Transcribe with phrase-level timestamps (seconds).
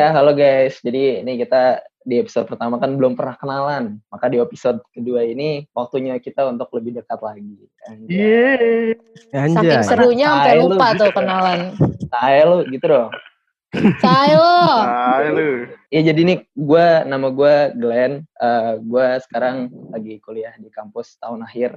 [0.00, 0.80] Iya, halo guys.
[0.80, 4.00] Jadi ini kita di episode pertama kan belum pernah kenalan.
[4.08, 7.68] Maka di episode kedua ini waktunya kita untuk lebih dekat lagi.
[8.08, 8.96] Yeay.
[9.28, 10.72] Saking serunya sampai lu.
[10.72, 11.76] lupa tuh kenalan.
[12.08, 13.12] Saya lu gitu dong.
[14.00, 14.64] Say lo.
[14.88, 15.68] Hai lu.
[15.92, 18.24] Iya jadi nih gue nama gue Glenn.
[18.24, 21.76] Eh gue sekarang lagi kuliah di kampus tahun akhir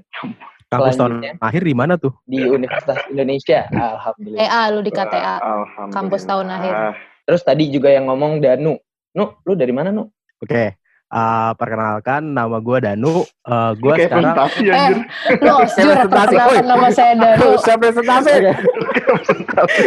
[0.72, 2.16] Kampus tahun akhir di mana tuh?
[2.24, 3.68] di Universitas Indonesia.
[3.68, 4.48] Alhamdulillah.
[4.48, 5.44] EA lu di KTA.
[5.44, 5.92] Alhamdulillah.
[5.92, 7.12] Kampus tahun akhir.
[7.24, 8.76] Terus tadi juga yang ngomong Danu.
[9.12, 10.10] Nu, lu dari mana Nu?
[10.38, 10.76] Oke.
[11.10, 13.22] eh, perkenalkan nama gue Danu.
[13.22, 14.98] Eh gue Kayak sekarang presentasi Eh, anjir.
[15.40, 16.34] Lo osjur presentasi.
[16.34, 16.68] perkenalkan Woi.
[16.68, 17.48] nama saya Danu.
[17.64, 18.32] siapa presentasi?
[18.34, 18.42] Oke.
[18.42, 18.58] Kayak
[19.14, 19.84] presentasi.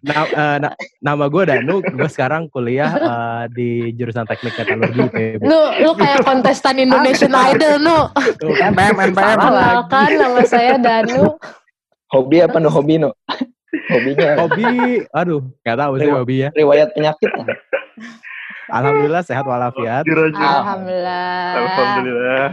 [0.00, 1.74] Na- eh, na- nama gue Danu.
[1.82, 5.42] Gue sekarang kuliah eh, di jurusan teknik metalurgi IPB.
[5.42, 7.98] Lu lu kayak kontestan Indonesian Idol nu.
[8.38, 9.10] Tuh kan PM, PM.
[9.12, 11.34] Perkenalkan nama saya Danu.
[12.06, 13.10] Hobi apa no hobi No?
[13.90, 14.64] Hobinya Hobi,
[15.10, 16.50] aduh, nggak tahu sih hobi ya.
[16.54, 17.30] riwayat penyakit.
[18.66, 20.04] Alhamdulillah sehat walafiat.
[20.06, 21.48] Alhamdulillah.
[21.58, 22.46] Alhamdulillah.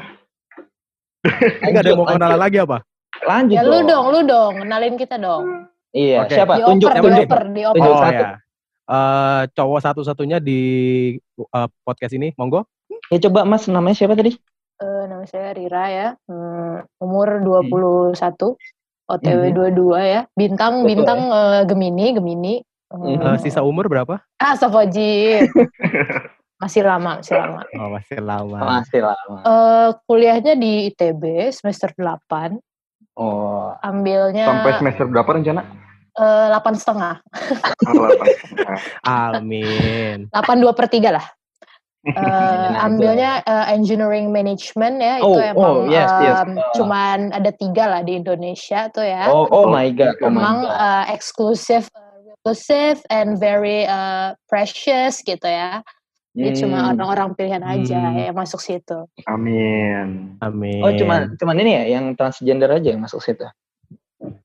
[1.61, 2.77] Enggak ada yang mau kenalan lagi apa?
[3.21, 5.69] Lanjut Ya lu dong, lu dong, kenalin kita dong.
[5.93, 6.33] Iya, Oke.
[6.33, 6.53] siapa?
[6.63, 7.25] Tunjuk, Dioper, tunjuk.
[7.27, 7.75] dioper, dioper.
[7.77, 8.23] Tunjuk Oh satu.
[8.23, 8.29] ya.
[8.91, 10.61] Eh, cowok satu-satunya di
[11.37, 12.65] eh, podcast ini, monggo.
[13.11, 14.33] Ya coba Mas, namanya siapa tadi?
[14.81, 16.07] Eh, nama saya Rira ya.
[16.25, 18.57] Hmm, umur 21.
[19.11, 19.55] OTW Mhm.
[19.75, 20.21] 22 ya.
[20.31, 22.55] Bintang Betul, bintang eh, Gemini, Gemini.
[22.87, 23.15] Hmm.
[23.15, 24.19] Eh, sisa umur berapa?
[24.35, 25.47] Ah, Astagfirullahaladzim.
[26.61, 27.59] masih lama, masih lama.
[27.73, 28.57] Oh masih lama.
[28.59, 29.37] Masih lama.
[29.41, 32.59] Eh, kuliahnya di ITB semester 8.
[33.13, 35.61] Oh, Ambilnya Sampai semester berapa rencana?
[36.13, 37.15] eh, 8 setengah.
[37.81, 38.27] Delapan.
[39.31, 40.17] Amin.
[40.29, 41.25] 8 2 per 3 lah.
[42.01, 46.37] Eh, Nah, ambilnya eh, engineering management ya Oh, itu emang oh, yes, yes.
[46.41, 49.29] em, cuman ada tiga lah di Indonesia tuh ya.
[49.29, 50.73] oh, oh my god, oh my emang god.
[50.73, 52.01] uh, exclusive uh,
[52.33, 55.85] exclusive and very uh, precious gitu ya.
[56.31, 56.89] Jadi cuma Hmm.
[56.95, 58.17] orang-orang pilihan aja Hmm.
[58.17, 59.03] yang masuk situ.
[59.27, 60.39] Amin.
[60.39, 60.79] Amin.
[60.81, 63.45] Oh, cuman cuman ini ya yang transgender aja yang masuk situ.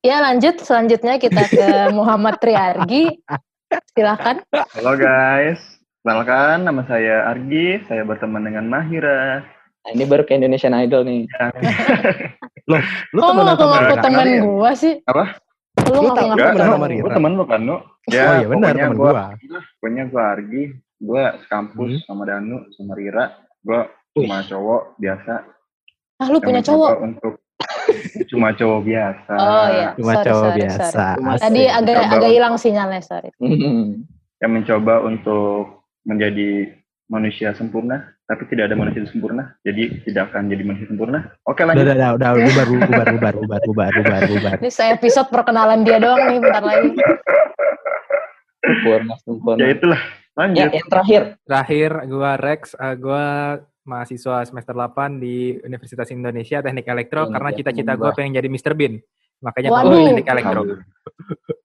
[0.03, 1.67] Ya lanjut selanjutnya kita ke
[1.97, 3.17] Muhammad Triargi.
[3.95, 4.45] Silakan.
[4.77, 5.76] Halo guys.
[6.01, 7.83] Kenalkan, nama saya Argi.
[7.85, 9.43] Saya berteman dengan Mahira.
[9.83, 11.21] Nah, ini baru ke Indonesian Idol nih.
[12.67, 12.83] Lu Kok
[13.15, 14.03] lu temenan sama ngaku-ngaku Rira?
[14.03, 14.41] temen Kalian.
[14.43, 14.93] gua sih?
[15.01, 15.23] Apa?
[15.79, 16.51] Lu Lu tau ngaku-ngaku gak?
[16.51, 16.87] temen sama gua.
[16.87, 16.99] Rira?
[16.99, 17.75] Gue temen lu kan, Nu?
[18.07, 19.25] Ya, oh iya benar pokoknya teman gua, gua.
[19.73, 20.63] Pokoknya gue Argi.
[20.97, 22.03] Gue sekampus Hmm.
[22.03, 23.25] sama Danu, sama Rira.
[23.61, 23.79] Gue
[24.13, 25.33] cuma cowok biasa.
[26.17, 26.91] Ah lu punya cowok?
[26.99, 27.33] Untuk
[28.31, 29.33] cuma cowok biasa.
[29.33, 29.89] Oh iya.
[29.93, 30.83] Cuma Sorry, cowok sorry, biasa.
[30.89, 31.39] sorry.
[31.39, 33.29] Tadi agak agak hilang sinyalnya, sorry.
[34.37, 35.76] Yang mencoba untuk
[36.07, 36.71] menjadi
[37.11, 41.19] manusia sempurna, tapi tidak ada manusia sempurna, jadi tidak akan jadi manusia sempurna.
[41.47, 41.83] Oke Udah, lanjut.
[41.83, 44.55] udah, udah, udah, bubar, bubar, bubar, bubar, bubar, bubar, bubar.
[44.59, 46.89] Ini saya episode perkenalan dia doang nih bentar lagi.
[48.59, 49.59] Sempurna, sempurna.
[49.63, 50.01] Ya itulah.
[50.03, 50.69] Ya, Lanjut.
[50.69, 51.21] yang terakhir.
[51.47, 53.25] Terakhir, gua Rex, uh, gua
[53.87, 58.51] mahasiswa semester 8 di Universitas Indonesia Teknik Elektro Iya, karena iya, cita-cita gua pengen jadi
[58.51, 58.75] Mr.
[58.75, 58.99] Bean.
[59.39, 59.87] Makanya Waduh.
[59.87, 60.61] gua Teknik Elektro.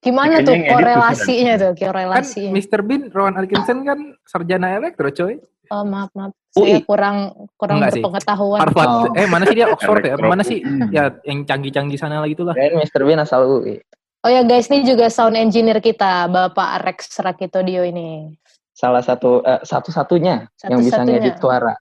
[0.02, 2.50] Gimana Kayaknya tuh korelasinya tuh, Kan korelasinya?
[2.50, 2.80] Mr.
[2.82, 5.38] Bean, Rowan Atkinson kan sarjana elektro, coy.
[5.70, 6.34] Oh, maaf, maaf.
[6.52, 6.76] UI.
[6.76, 7.16] Saya kurang
[7.54, 8.02] kurang Enggak sih.
[8.02, 8.60] berpengetahuan.
[8.60, 8.88] Harvard.
[8.90, 9.06] Oh.
[9.14, 10.14] Eh, mana sih dia Oxford ya?
[10.18, 10.58] Mana sih?
[10.90, 12.52] Ya, yang canggih-canggih sana lagi itulah.
[12.52, 13.06] Dan Mr.
[13.06, 13.78] Bean asal UI.
[14.22, 18.34] Oh ya guys, ini juga sound engineer kita, Bapak Rex Rakitodio ini.
[18.74, 21.72] Salah satu eh, satu-satunya yang bisa ngedit suara.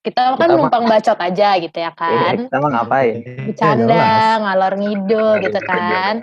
[0.00, 2.34] Kita kan Kita numpang bacot aja gitu ya Eh, kan.
[2.46, 3.14] kita mah ngapain?
[3.50, 4.06] Bercanda,
[4.38, 6.14] ngalor ngidul gitu kan.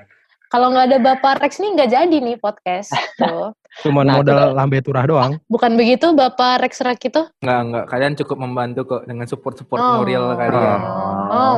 [0.53, 2.93] Kalau nggak ada Bapak Rex nih nggak jadi nih podcast.
[3.17, 3.57] Tuh.
[3.81, 5.41] Cuman Nah, modal lambe turah doang.
[5.49, 7.25] Bukan begitu Bapak Rex Rakito?
[7.41, 7.85] Enggak, enggak.
[7.89, 9.97] Kalian cukup membantu kok dengan support-support Oh.
[9.97, 10.79] moral kalian.
[11.25, 11.57] Oh.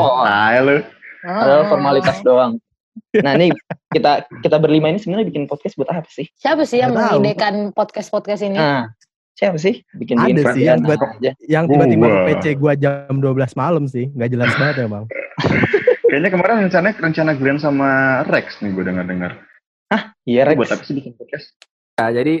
[0.00, 0.80] Oh, Nah, lu.
[1.20, 2.56] padahal formalitas doang.
[3.12, 3.52] Nah, nih
[3.92, 6.32] kita kita berlima ini sebenarnya bikin podcast buat apa sih?
[6.34, 8.56] Siapa sih yang Nggak mengidekan podcast-podcast ini?
[8.56, 8.88] Nah,
[9.36, 11.36] siapa sih bikin Ada bikin sih yang buat- aja.
[11.44, 12.06] Yang tiba-tiba.
[12.24, 14.08] PC gua jam 12 malam sih.
[14.10, 15.04] Nggak jelas banget emang.
[16.10, 17.88] Kayaknya kemarin rencananya rencana Glenn sama
[18.26, 19.32] Rex nih gue dengar-dengar.
[20.26, 20.58] Iya, Rex.
[20.58, 21.54] Buat apa sih bikin podcast?
[21.94, 22.34] Nah, jadi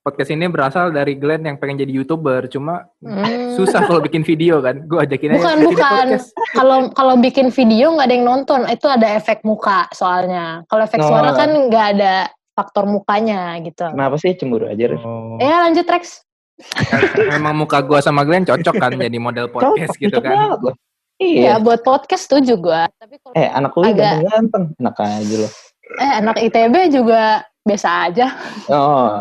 [0.00, 3.52] podcast ini berasal dari Glenn yang pengen jadi YouTuber, cuma Hmm.
[3.54, 4.84] susah kalau bikin video kan.
[4.84, 5.84] Gue ajakin aja Bukan, bikin bukan.
[6.08, 6.28] podcast.
[6.52, 10.64] Kalau kalau bikin video nggak ada yang nonton, itu ada efek muka soalnya.
[10.64, 11.08] Kalau efek Oh.
[11.08, 12.14] suara kan nggak ada
[12.52, 13.84] faktor mukanya gitu.
[13.84, 14.96] Kenapa sih cemburu aja?
[14.96, 15.36] Oh.
[15.36, 16.24] Ya lanjut Rex.
[17.32, 20.36] Memang muka gua sama Glenn cocok kan jadi model podcast Cocok, gitu cocok kan.
[20.56, 20.76] banget
[21.20, 21.28] loh.
[21.30, 21.54] Ya Iya.
[21.58, 22.88] buat podcast tuh juga.
[22.94, 24.64] Tapi kalau Eh, anak lu Agak- ganteng-ganteng.
[24.74, 25.52] Enak aja loh.
[25.92, 27.22] eh anak ITB juga
[27.60, 28.26] biasa aja.
[28.66, 29.20] Oh.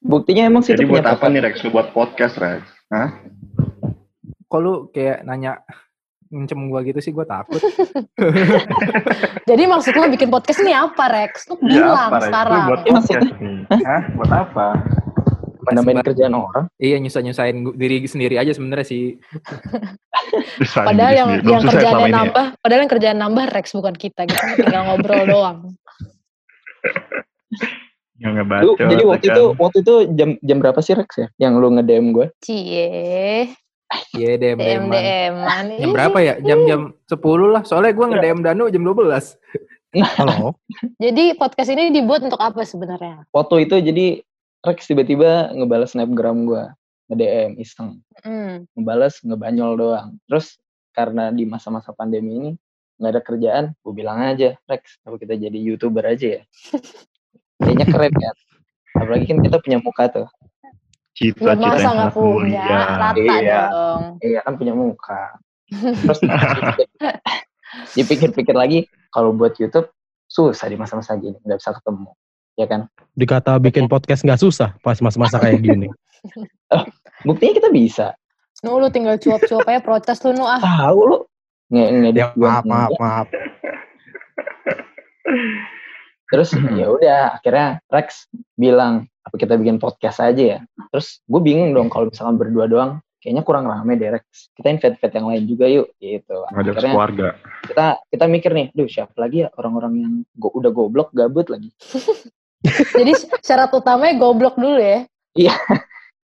[0.00, 1.60] Buktinya emang sih Jadi buat punya apa nih Rex?
[1.60, 2.64] Lu buat podcast Rex?
[2.88, 3.12] Hah?
[4.44, 5.60] Kok lu kayak nanya
[6.28, 7.56] Ngancem gua gitu sih gua takut.
[9.48, 11.44] Jadi maksud lo bikin podcast ini apa Rex?
[11.46, 12.20] Lu Ya, bilang apa, Rex?
[12.20, 12.64] Lu sekarang.
[12.64, 13.34] buat podcast nih.
[13.80, 14.02] Hah?
[14.12, 14.66] Buat apa?
[15.74, 16.64] Nambahin kerjaan orang.
[16.78, 19.16] Iya nyusah-nyusahin diri sendiri aja sebenarnya sih.
[20.76, 21.44] Padahal yang sendiri.
[21.44, 22.14] Belum yang kerjaannya ya.
[22.14, 24.20] nambah, padahal yang kerjaan nambah Rex bukan kita.
[24.28, 25.58] Kita tinggal ngobrol doang.
[28.18, 28.90] Yang Lu, ngebacot.
[28.90, 29.58] jadi waktu ya itu kan?
[29.62, 31.26] waktu itu jam jam berapa sih Rex ya?
[31.38, 32.26] Yang lu nge-DM gue?
[32.42, 33.54] Cie,
[34.10, 35.34] Iya DM DM DM.
[35.38, 36.34] DM Jam berapa ya?
[36.42, 37.62] Jam-jam 10 lah.
[37.64, 39.38] Soalnya gua nge-DM Danu jam 12.
[40.18, 40.52] Halo.
[41.00, 43.24] Jadi podcast ini dibuat untuk apa sebenarnya?
[43.32, 44.06] Waktu itu jadi
[44.64, 46.64] Rex tiba-tiba ngebales snapgram gue,
[47.08, 48.66] nge-DM iseng, Hmm.
[48.74, 50.08] ngebales ngebanyol doang.
[50.26, 50.58] Terus
[50.90, 52.50] karena di masa-masa pandemi ini
[52.98, 56.42] nggak ada kerjaan, gue bilang aja Rex, apa kita jadi youtuber aja ya?
[57.62, 58.36] Kayaknya keren kan?
[58.98, 60.28] Apalagi kan kita punya muka tuh.
[61.14, 62.66] Cita-cita masa yang nggak sangat punya,
[62.98, 63.60] rata Iya.
[63.70, 64.02] dong.
[64.22, 65.22] Iya kan punya muka.
[65.70, 66.18] Terus
[67.96, 69.86] dipikir-pikir lagi, kalau buat YouTube
[70.26, 72.10] susah di masa-masa gini, nggak bisa ketemu,
[72.58, 72.90] ya kan?
[73.14, 75.86] Dikata bikin podcast nggak susah pas masa-masa kayak gini.
[77.26, 78.06] Buktinya kita bisa.
[78.66, 80.58] Nu lu tinggal cuap-cuap aja protes lu nu ah.
[80.58, 81.18] Tahu lu
[81.70, 83.26] nge ngedit Ya, maaf, maaf, maaf.
[86.28, 88.28] Terus ya udah akhirnya Rex
[88.58, 90.60] bilang apa kita bikin podcast aja ya.
[90.92, 92.90] Terus gue bingung dong kalau misalkan berdua doang,
[93.20, 94.52] kayaknya kurang rame deh Rex.
[94.52, 96.36] Kita invite-invite yang lain juga yuk gitu.
[96.52, 97.28] Ngajak Akhirnya keluarga.
[97.64, 101.70] kita kita mikir nih, duh siapa lagi ya orang-orang yang go, udah goblok gabut lagi.
[102.66, 103.12] Jadi
[103.42, 105.06] syarat utamanya goblok dulu ya.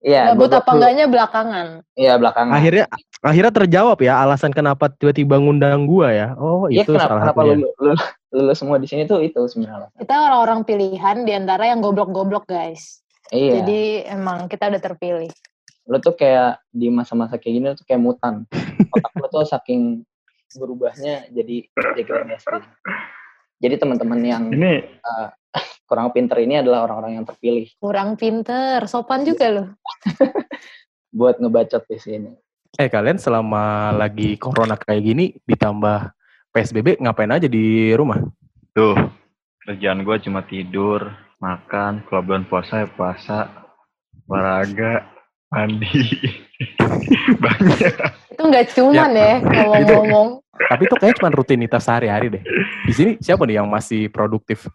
[0.07, 1.67] Iya, Gabut goblok apa enggaknya belakangan.
[1.97, 2.53] Iya belakangan.
[2.53, 2.85] Akhirnya
[3.25, 6.27] akhirnya terjawab ya alasan kenapa tiba-tiba ngundang gua ya.
[6.37, 7.93] Oh, Iya itu kenapa, salah kenapa lu, lu, lu,
[8.45, 9.89] lu semua di sini tuh itu sebenarnya.
[9.97, 13.01] Kita orang-orang pilihan di antara yang goblok-goblok guys.
[13.33, 13.63] Iya.
[13.63, 15.31] Jadi emang kita udah terpilih.
[15.87, 18.43] lu tuh kayak di masa-masa kayak gini lu tuh kayak mutan.
[18.95, 20.03] Otak lu tuh saking
[20.59, 21.63] berubahnya jadi
[21.95, 22.59] degradasi.
[23.57, 24.83] Jadi teman-teman yang Ini
[25.89, 29.67] kurang pinter ini adalah orang-orang yang terpilih Kurang pinter, sopan juga loh.
[31.17, 32.31] buat ngebacot di sini.
[32.77, 36.13] Eh kalian selama lagi corona kayak gini ditambah
[36.51, 38.21] PSBB ngapain aja di rumah?
[38.77, 38.93] tuh
[39.65, 41.09] kerjaan gue cuma tidur,
[41.41, 43.49] makan, kalau bulan puasa ya puasa,
[44.29, 45.09] olahraga,
[45.49, 46.05] mandi.
[47.43, 47.93] Banyak.
[48.37, 50.27] Itu nggak cuman ya, ngomong-ngomong.
[50.57, 52.43] Tapi itu kayaknya cuma rutinitas sehari-hari deh.
[52.85, 54.69] Di sini siapa nih yang masih produktif?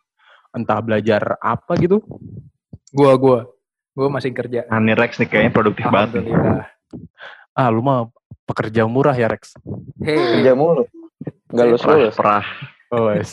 [0.52, 2.04] Entah belajar apa gitu?
[2.92, 3.48] Gua gua.
[3.96, 4.68] Gua masih kerja.
[4.68, 6.28] Nah, nih Rex nih kayaknya produktif banget.
[7.52, 8.08] Ah, lu mah
[8.48, 9.56] pekerja murah ya, Rex.
[10.00, 10.88] Hei, Kerja mulu.
[11.52, 12.16] Nggak lulus lulus.
[12.16, 12.44] perah.
[12.92, 13.30] Oh, wes.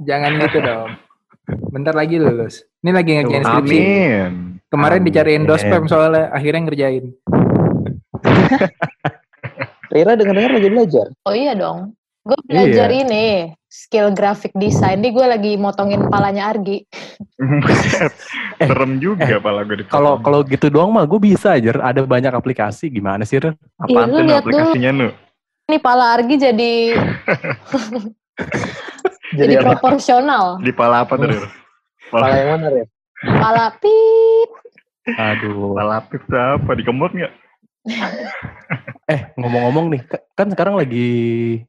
[0.00, 0.96] jangan gitu dong.
[1.72, 2.64] Bentar lagi lulus.
[2.80, 3.76] Ini lagi ngerjain skripsi.
[3.76, 4.32] Amin.
[4.72, 5.08] Kemarin Amin.
[5.12, 7.04] dicariin dospem soalnya akhirnya ngerjain.
[9.92, 11.06] Rira dengar-dengar lagi belajar.
[11.28, 11.92] Oh iya dong.
[12.22, 13.02] Gue belajar Iya.
[13.02, 13.26] ini,
[13.66, 15.02] skill graphic design.
[15.02, 16.86] Ini gue lagi motongin palanya Argi.
[17.34, 18.14] Buset.
[18.62, 21.74] Serem juga eh, pala gue Kalau kalau gitu doang mah gue bisa aja.
[21.82, 22.86] Ada banyak aplikasi.
[22.88, 23.58] Gimana sih, Ren?
[23.74, 24.54] apaan Iya, lihat dulu.
[24.54, 25.08] aplikasinya nu?
[25.66, 26.72] Ini pala Argi jadi
[29.32, 29.64] jadi apa?
[29.74, 30.62] proporsional.
[30.62, 31.26] Di pala apa tuh?
[31.26, 31.42] Rir?
[32.06, 32.84] Pala Pala, yang mana ya?
[33.24, 34.50] Pala pip.
[35.02, 35.74] Aduh.
[35.74, 36.70] pala lapis tuh apa?
[36.76, 37.32] Di kemot nggak?
[39.10, 41.08] Eh, ngomong-ngomong nih, ka- kan sekarang lagi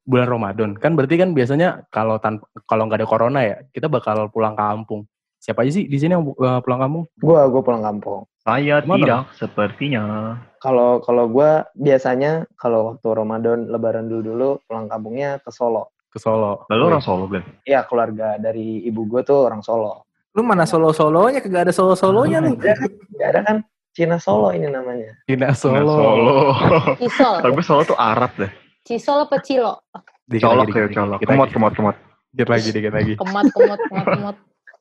[0.05, 0.70] bulan Ramadan.
[0.77, 5.03] Kan berarti kan biasanya kalau tanpa kalau nggak ada corona ya, kita bakal pulang kampung.
[5.41, 7.03] Siapa aja sih di sini yang eh, pulang kampung?
[7.20, 8.24] Gua gua pulang kampung.
[8.46, 9.00] Saya Ke mana?
[9.01, 10.03] tidak sepertinya.
[10.62, 15.91] Kalau kalau gua biasanya kalau waktu Ramadan Lebaran dulu dulu pulang kampungnya ke Solo.
[16.13, 16.63] Ke Solo.
[16.72, 17.43] Lalu orang Solo kan?
[17.65, 20.08] Iya keluarga dari ibu gua tuh orang Solo.
[20.34, 22.55] Lu mana solo-solonya kagak ada solo-solonya lu.
[22.58, 23.58] Gak ada kan
[23.93, 25.13] Cina Solo ini namanya.
[25.23, 25.85] Cina Solo.
[25.85, 26.33] Solo.
[26.97, 27.35] Cisol.
[27.39, 28.50] Tapi Solo tuh Arab deh.
[28.83, 29.79] Cisol apa Cilo?
[30.25, 31.17] Dikit Colok lagi, ya, dikit, colok.
[31.19, 31.53] dikit Kemot, lagi.
[31.53, 31.95] kemot, kemot.
[32.33, 33.13] Dikit lagi, dikit lagi.
[33.15, 34.38] Kemat, kemot, kemot, kemot.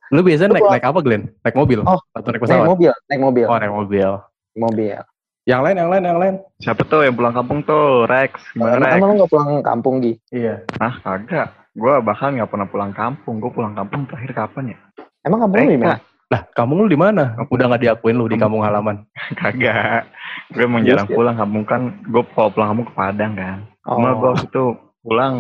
[0.09, 1.23] Lu biasanya Lu naik naik apa, Glenn?
[1.43, 1.79] Naik mobil?
[1.83, 2.67] Oh, Atau naik Naik pesawat?
[2.69, 4.11] mobil, naik mobil, Oh, naik mobil.
[4.55, 4.97] mobil.
[5.43, 6.35] Yang lain, yang lain, yang lain.
[6.57, 8.07] Siapa tuh yang pulang kampung tuh?
[8.07, 8.39] Rex.
[8.55, 8.95] Gimana Rex?
[8.97, 10.13] emang lu gak pulang kampung Gi?
[10.31, 10.63] Iya.
[10.79, 11.49] Hah, kagak.
[11.73, 13.43] Gue bahkan nggak pernah pulang kampung.
[13.43, 14.79] Gue pulang kampung terakhir kapan ya?
[15.23, 15.99] Emang kampung lu di mana?
[16.33, 17.37] Lah, kamu lu di mana?
[17.53, 18.65] Udah nggak diakuin lu di Kampung.
[18.65, 19.05] halaman.
[19.41, 20.09] Kagak.
[20.49, 21.15] Gue emang Yes, jarang ya.
[21.15, 21.83] pulang kampung kan.
[22.09, 23.59] Gue kalau pulang kampung ke Padang kan.
[23.85, 24.65] Cuma gue Oh, waktu itu
[25.03, 25.33] pulang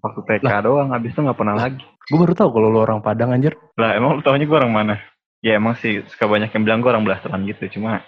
[0.00, 0.88] waktu TK doang.
[0.90, 1.78] Habis itu nggak pernah lagi.
[2.10, 3.54] Gue baru tahu kalau lu orang Padang anjir.
[3.78, 4.94] Lah emang lu taunya gue orang mana?
[5.38, 7.78] Ya emang sih suka banyak yang bilang gue orang belasteran gitu.
[7.78, 8.02] Cuma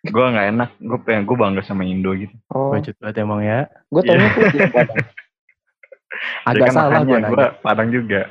[0.00, 0.70] gue nggak enak.
[0.80, 2.32] Gue pengen gue bangga sama Indo gitu.
[2.50, 2.72] oh.
[2.72, 3.68] Bacot banget emang ya.
[3.86, 5.04] gue taunya tuh di Padang.
[6.46, 7.48] Agak salah gue gue nanya.
[7.60, 8.22] Padang juga.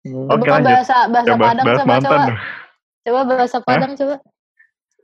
[0.00, 0.32] Hmm.
[0.32, 0.72] Oke, Coba lanjut.
[0.72, 2.34] bahasa bahasa Padang coba mantan coba.
[3.00, 4.16] Coba bahasa Padang coba.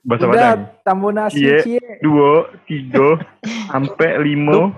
[0.02, 0.60] Bahasa Udah, Padang.
[0.82, 1.58] tambah nasi, Iya.
[1.60, 1.82] cie.
[1.98, 2.30] Dua,
[2.64, 3.08] tiga,
[3.70, 4.70] sampai lima.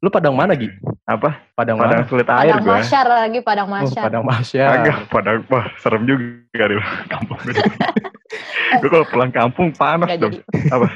[0.00, 0.72] Lu Padang mana, Gi?
[1.04, 1.44] Apa?
[1.52, 2.08] Padang, Padang mana?
[2.08, 2.72] sulit air Padang gue.
[2.74, 4.02] Masyar lagi, Padang Oh, Masyar.
[4.02, 4.68] Padang Masyar.
[4.72, 6.24] Agak Padang, wah serem juga
[6.64, 7.52] di kampung gue.
[8.80, 10.32] gue kalau pulang kampung panas dong.
[10.32, 10.72] jadi.
[10.72, 10.86] Apa?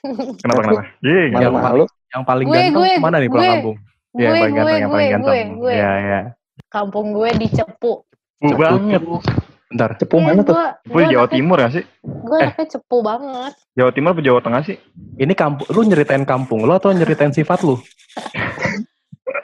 [0.40, 0.82] Kenapa kenapa?
[1.00, 1.52] Iya, Yang.
[2.08, 3.52] Yang paling Gue, ganteng gue, mana nih pulang gue.
[3.52, 3.76] kampung?
[3.76, 5.48] Iya, yang Gue, paling gue, ganteng, yang paling gue, ganteng.
[5.50, 5.74] gue, gue.
[5.74, 6.20] Iya, iya.
[6.70, 7.92] Kampung gue di Cepu.
[8.38, 9.02] Bu banget.
[9.68, 9.90] Bentar.
[9.96, 10.52] Cepu mana tuh?
[10.52, 11.84] Gue, Gue di Jawa Timur ya sih?
[12.00, 12.48] Gue Eh.
[12.48, 13.52] anaknya Cepu banget.
[13.74, 14.76] Jawa Timur apa Jawa Tengah sih?
[15.14, 17.76] Ini kampung, lu nyeritain kampung lu atau nyeritain sifat lu?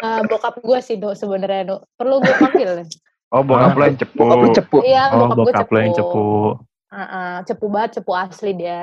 [0.01, 1.77] Eh, bokap gue sih, Do, sebenarnya, Do.
[1.93, 2.89] Perlu gue panggil.
[3.29, 4.17] Oh, bokap lo yang cepu.
[4.17, 4.79] Bokap lu cepu.
[4.81, 5.73] Iya, Oh, bokap gue bokap Cepu.
[5.73, 6.25] lu yang cepu.
[6.91, 8.81] Heeh, cepu banget, cepu asli dia.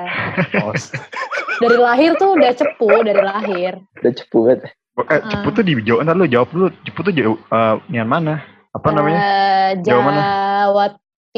[1.60, 3.72] Dari lahir tuh udah cepu, dari lahir.
[3.98, 4.70] Udah cepu banget.
[5.10, 6.66] Eh, cepu tuh di Jawa, ntar lu jawab dulu.
[6.86, 8.38] Cepu tuh jauh, eh, yang mana?
[8.70, 9.18] Apa namanya?
[9.18, 10.22] Eh, Jawa mana?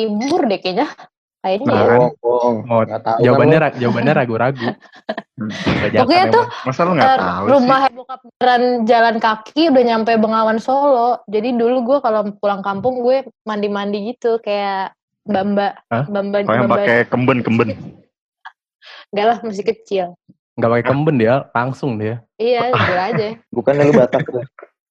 [0.01, 0.89] Timur deh kayaknya.
[1.41, 1.73] Kayaknya ya.
[1.73, 2.57] Nah, Bohong, bohong.
[2.67, 4.69] Oh, Nggak tahu jawabannya kan ra- jawabannya ragu-ragu.
[5.41, 6.35] Jatah Pokoknya emang.
[6.37, 7.51] tuh, Masa lu nggak Eh, tahu sih?
[7.51, 11.25] rumah bokap beneran jalan kaki udah nyampe Bengawan Solo.
[11.27, 16.05] Jadi dulu gue kalau pulang kampung gue mandi-mandi gitu kayak Bamba, Hah?
[16.05, 17.73] Bamba, Oh, yang pakai kemben-kemben.
[19.09, 20.07] Enggak lah masih kecil.
[20.57, 22.21] Nggak pakai kemben dia, langsung dia.
[22.37, 23.29] Iya, gila aja.
[23.49, 24.45] Bukan lu Batak tuh.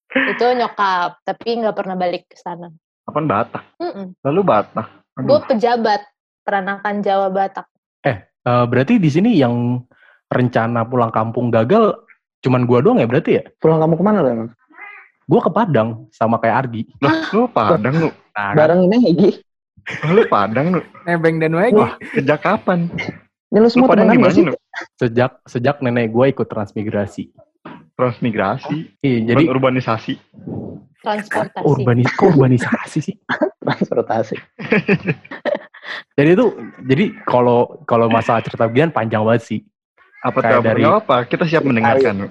[0.10, 2.74] Itu nyokap, tapi nggak pernah balik ke sana.
[3.06, 3.62] Apaan Batak?
[3.78, 4.18] Mm-mm.
[4.26, 4.99] Lalu Batak.
[5.26, 6.02] Gue pejabat
[6.46, 7.68] peranakan Jawa Batak.
[8.06, 9.84] Eh, berarti di sini yang
[10.30, 11.98] rencana pulang kampung gagal
[12.40, 13.44] cuman gua doang ya berarti ya?
[13.60, 14.50] Pulang kamu ke mana lu emang?
[15.30, 16.82] Gua ke Padang sama kayak Argi.
[17.04, 18.10] Lah, lu Padang lu.
[18.34, 19.32] Nah, Bareng ini Egi.
[20.10, 20.82] Lu Padang lu.
[21.04, 21.78] Nebeng dan Wegi.
[21.78, 22.88] Wah, sejak kapan?
[23.52, 24.46] Ini lu Lu semua Padang temenan gimana gak sih?
[24.48, 24.54] lu?
[24.96, 27.34] sejak sejak nenek gua ikut transmigrasi.
[28.00, 30.14] Transmigrasi, Iya, jadi jadi urbanisasi.
[31.00, 31.64] Transportasi.
[31.64, 33.16] urbanis kok urbanisasi sih.
[33.68, 34.36] Transportasi.
[36.14, 36.46] Jadi itu
[36.86, 39.60] jadi kalau kalau masalah cerita beginian panjang banget sih.
[40.22, 42.14] Apa Kayak dari- apa, kita siap mendengarkan.
[42.24, 42.30] lu.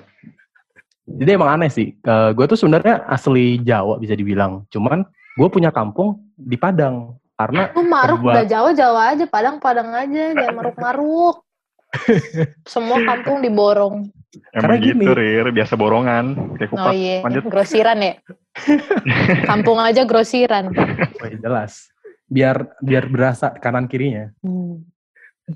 [1.09, 1.97] Jadi emang aneh sih.
[2.05, 4.63] gue tuh sebenarnya asli Jawa bisa dibilang.
[4.69, 5.03] Cuman
[5.35, 10.37] gue punya kampung di Padang karena Lu maruk udah Jawa Jawa aja, Padang Padang aja,
[10.37, 11.43] jangan maruk-maruk.
[12.69, 14.07] Semua kampung diborong.
[14.53, 15.03] Karena Emang gini.
[15.09, 15.47] gitu, Rir.
[15.51, 16.25] Biasa borongan.
[16.61, 16.93] Kayak Oh kupat.
[16.95, 17.43] iya, Lanjut.
[17.49, 18.15] grosiran ya.
[19.51, 20.69] Kampung aja grosiran.
[20.73, 21.89] oh, iya, jelas
[22.29, 24.29] biar biar berasa kanan kirinya.
[24.45, 24.85] Hmm.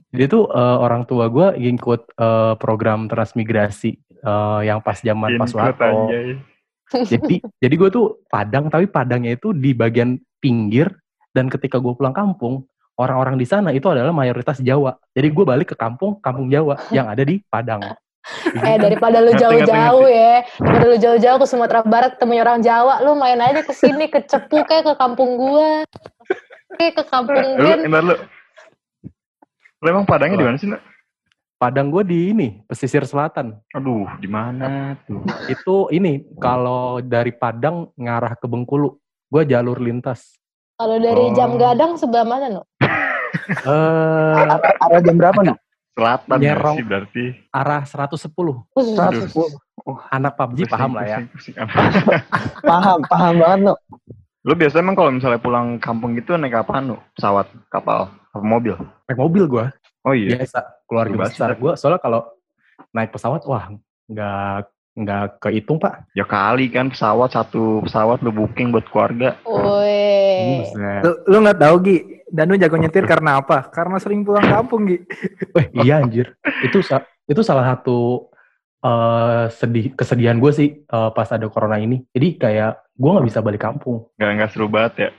[0.09, 3.93] Jadi tuh eh, orang tua gue ngikut eh, program transmigrasi
[4.25, 5.85] eh, yang pas zaman Soeharto.
[5.85, 6.41] anjay.
[6.93, 10.89] Jadi jadi gue tuh Padang tapi Padangnya itu di bagian pinggir
[11.37, 12.65] dan ketika gue pulang kampung
[12.97, 14.97] orang-orang di sana itu adalah mayoritas Jawa.
[15.13, 17.85] Jadi gue balik ke kampung kampung Jawa yang ada di Padang.
[18.63, 23.19] Eh daripada lu jauh-jauh ya, daripada lu jauh-jauh ke Sumatera Barat ketemu orang Jawa, lu
[23.19, 25.83] main aja ke sini ke Cepu kayak ke kampung gua.
[26.79, 28.17] Kayak ke kampung Lu, ntar lu.
[29.83, 30.83] Lu emang Padangnya di mana sih, Nak?
[31.63, 33.55] Padang gue di ini pesisir selatan.
[33.71, 35.23] Aduh, di mana tuh?
[35.47, 38.99] Itu ini kalau dari Padang ngarah ke Bengkulu,
[39.31, 40.43] gue jalur lintas.
[40.75, 41.35] Kalau dari Oh.
[41.39, 42.63] jam gadang sebelah mana, no?
[42.83, 45.55] Eh Arah, arah jam berapa nih?
[45.93, 46.77] Selatan nggak Nyerong.
[46.81, 47.25] sih berarti.
[47.53, 48.33] arah 110.
[48.73, 48.97] Khusus.
[48.97, 49.61] 110.
[50.09, 51.19] Anak PUBG paham lah ya.
[51.29, 51.55] Pusing, pusing.
[52.71, 53.75] Paham, paham banget lo.
[54.43, 56.97] Lu biasanya emang kalau misalnya pulang kampung gitu naik apaan lu?
[57.15, 58.75] Pesawat, kapal, apa mobil?
[59.07, 59.65] Naik mobil gue.
[60.03, 60.39] Oh iya.
[60.39, 61.59] biasa keluarga Bebas, besar ya.
[61.63, 62.27] gue soalnya kalau
[62.91, 63.71] naik pesawat wah
[64.11, 69.39] nggak nggak kehitung pak Ya kali kan pesawat satu pesawat lu booking buat keluarga.
[69.47, 70.67] Woi.
[70.67, 71.03] Buset.
[71.07, 71.97] Lu, lu nggak tahu Gi,
[72.33, 73.69] Danu jago nyetir karena apa?
[73.69, 75.05] Karena sering pulang kampung Gi.
[75.53, 76.33] Weh, iya anjir
[76.65, 78.27] itu sa- itu salah satu
[78.81, 83.39] eh, sedih kesedihan gue sih eh, pas ada corona ini jadi kayak gue nggak bisa
[83.39, 85.11] balik kampung Gak nggak seru banget ya.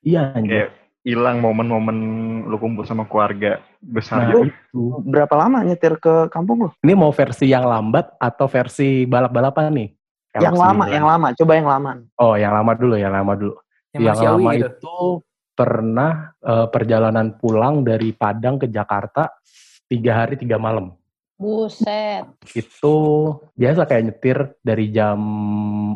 [0.00, 1.96] iya anjir Kayak hilang momen-momen
[2.44, 4.46] lu kumpul sama keluarga besar nah gitu.
[4.46, 6.70] itu Berapa lama nyetir ke kampung lo?
[6.78, 9.88] ini mau versi yang lambat atau versi balap balapan nih
[10.30, 11.28] Yang Kalau lama, yang lama.
[11.34, 11.90] Coba yang lama.
[12.14, 13.54] oh yang lama dulu yang lama dulu
[13.90, 14.68] Yang, yang lama gitu.
[14.70, 14.96] itu
[15.54, 19.28] pernah eh, perjalanan pulang dari Padang ke Jakarta
[19.90, 20.94] tiga hari tiga malam
[21.40, 22.28] Buset.
[22.52, 22.96] itu
[23.56, 25.16] biasa kayak nyetir dari jam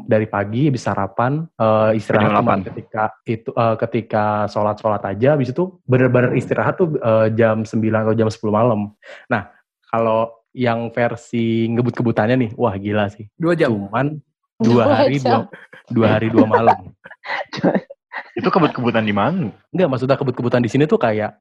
[0.09, 2.69] dari pagi habis sarapan eh, istirahat Jam cuma 8.
[2.73, 7.77] ketika itu eh, ketika sholat sholat aja habis itu bener-bener istirahat tuh eh, jam 9
[7.77, 8.97] atau jam 10 malam
[9.29, 9.53] nah
[9.93, 13.69] kalau yang versi ngebut-kebutannya nih wah gila sih Dua jam.
[13.69, 14.17] cuman
[14.65, 15.45] dua hari dua,
[15.93, 16.79] dua hari dua malam
[18.35, 19.51] Itu kebut-kebutan di mana?
[19.71, 21.39] enggak maksudnya kebut-kebutan di sini tuh kayak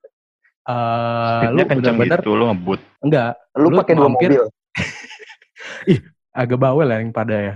[0.63, 2.79] eh lu Speednya bener-bener gitu, lu ngebut.
[3.03, 4.31] enggak Lu, Lu pakai dua mobil.
[6.33, 7.53] agak bawel ya yang pada ya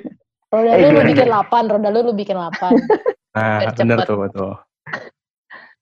[0.54, 1.08] Roda Eh, lu lu gimana?
[1.10, 2.72] bikin 8, roda lu lu bikin 8.
[3.34, 4.54] Nah, bener tuh, betul.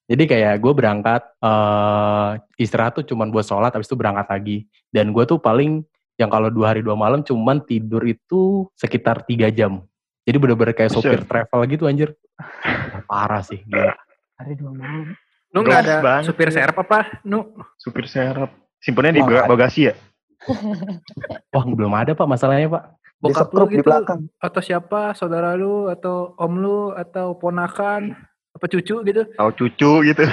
[0.09, 4.57] Jadi kayak gue berangkat, eh istirahat tuh cuman buat sholat, habis itu berangkat lagi.
[4.89, 5.85] Dan gue tuh paling,
[6.17, 9.85] yang kalau dua hari dua malam cuman tidur itu sekitar tiga jam.
[10.25, 12.17] Jadi bener-bener kayak sopir travel gitu anjir.
[13.13, 13.93] Parah sih, gila.
[14.35, 15.13] Hari dua malam.
[15.53, 16.23] Lu nggak ada banget.
[16.25, 17.21] supir serep apa?
[17.21, 17.53] Nu?
[17.77, 18.49] Supir serap.
[18.81, 19.47] Simpennya di Wah, ada.
[19.47, 19.93] bagasi ya?
[21.53, 22.83] Wah, belum ada Pak masalahnya Pak.
[22.89, 23.85] Di Bokap lu setruk di gitu?
[23.85, 24.21] belakang.
[24.37, 25.13] Atau siapa?
[25.13, 25.87] Saudara lu?
[25.87, 26.79] Atau om lu?
[26.91, 28.17] Atau ponakan?
[28.51, 29.21] Apa cucu gitu?
[29.29, 30.23] Tahu cucu gitu.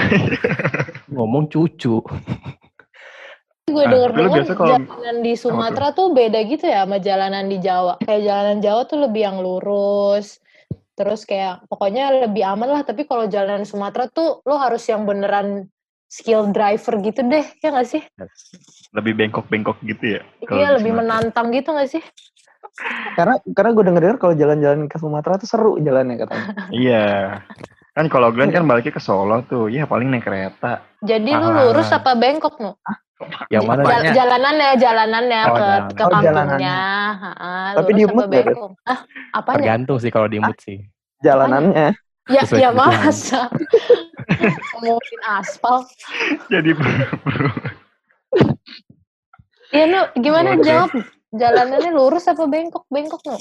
[1.15, 2.01] Ngomong cucu.
[3.71, 7.61] Gue Nah, denger dengar kalau- jalanan di Sumatera tuh beda gitu ya sama jalanan di
[7.61, 8.01] Jawa.
[8.03, 10.43] Kayak jalanan Jawa tuh lebih yang lurus.
[11.01, 12.83] Terus kayak pokoknya lebih aman lah.
[12.85, 15.65] Tapi kalau jalanan Sumatera tuh lo harus yang beneran
[16.13, 17.49] skill driver gitu deh.
[17.65, 18.05] Ya gak sih?
[18.93, 20.23] Lebih bengkok-bengkok gitu ya?
[20.45, 21.25] Iya lebih Sumatera.
[21.25, 22.05] menantang gitu gak sih?
[23.17, 26.47] Karena karena gue denger denger kalau jalan-jalan ke Sumatera tuh seru jalannya katanya.
[26.69, 27.05] Iya.
[27.91, 29.67] Kan kalau Glenn kan baliknya ke Solo tuh.
[29.67, 30.87] Ya paling naik kereta.
[31.01, 31.55] Jadi lu Ah.
[31.61, 32.79] lurus apa bengkok no?
[33.53, 33.83] Yang mana?
[33.83, 34.13] Jal- Apanya?
[34.15, 35.83] jalanannya, jalanannya Oh, ke, jalan.
[35.91, 36.77] ke Oh, kampungnya.
[37.13, 38.71] Ha-ha, Tapi lurus di apa bengkok?
[38.83, 38.99] Ah,
[39.35, 39.57] apanya?
[39.59, 40.79] Tergantung sih kalau di mood sih.
[41.21, 41.93] Jalanannya.
[42.31, 43.51] Ya, Sesuai ya masa.
[44.73, 45.83] Ngomongin aspal.
[46.47, 47.51] Jadi buru-buru.
[49.71, 50.63] Iya, Nu, gimana Oke.
[50.65, 50.91] jawab?
[51.31, 52.87] Jalanannya lurus apa bengkok?
[52.87, 53.37] Bengkok, Nu?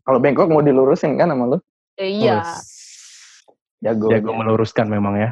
[0.00, 1.58] Kalau bengkok mau dilurusin kan sama lu?
[1.94, 2.40] Iya.
[2.40, 2.77] Terus,
[3.78, 4.10] Jago.
[4.10, 5.30] Jago meluruskan memang ya.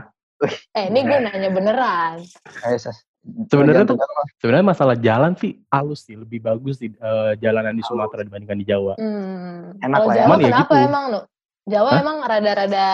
[0.72, 2.20] Eh, ini gue nanya beneran.
[2.62, 3.02] Ayo, Sas.
[3.50, 3.98] Sebenarnya tuh
[4.38, 8.62] sebenarnya masalah jalan sih halus sih, lebih bagus di eh, jalanan di Sumatera dibandingkan di
[8.62, 8.94] Jawa.
[8.94, 9.74] Hmm.
[9.82, 10.22] Enak Kalau lah ya.
[10.22, 10.86] Jawa ya kenapa gitu.
[10.86, 11.20] emang, Nu?
[11.66, 11.98] Jawa Hah?
[11.98, 12.86] emang rada-rada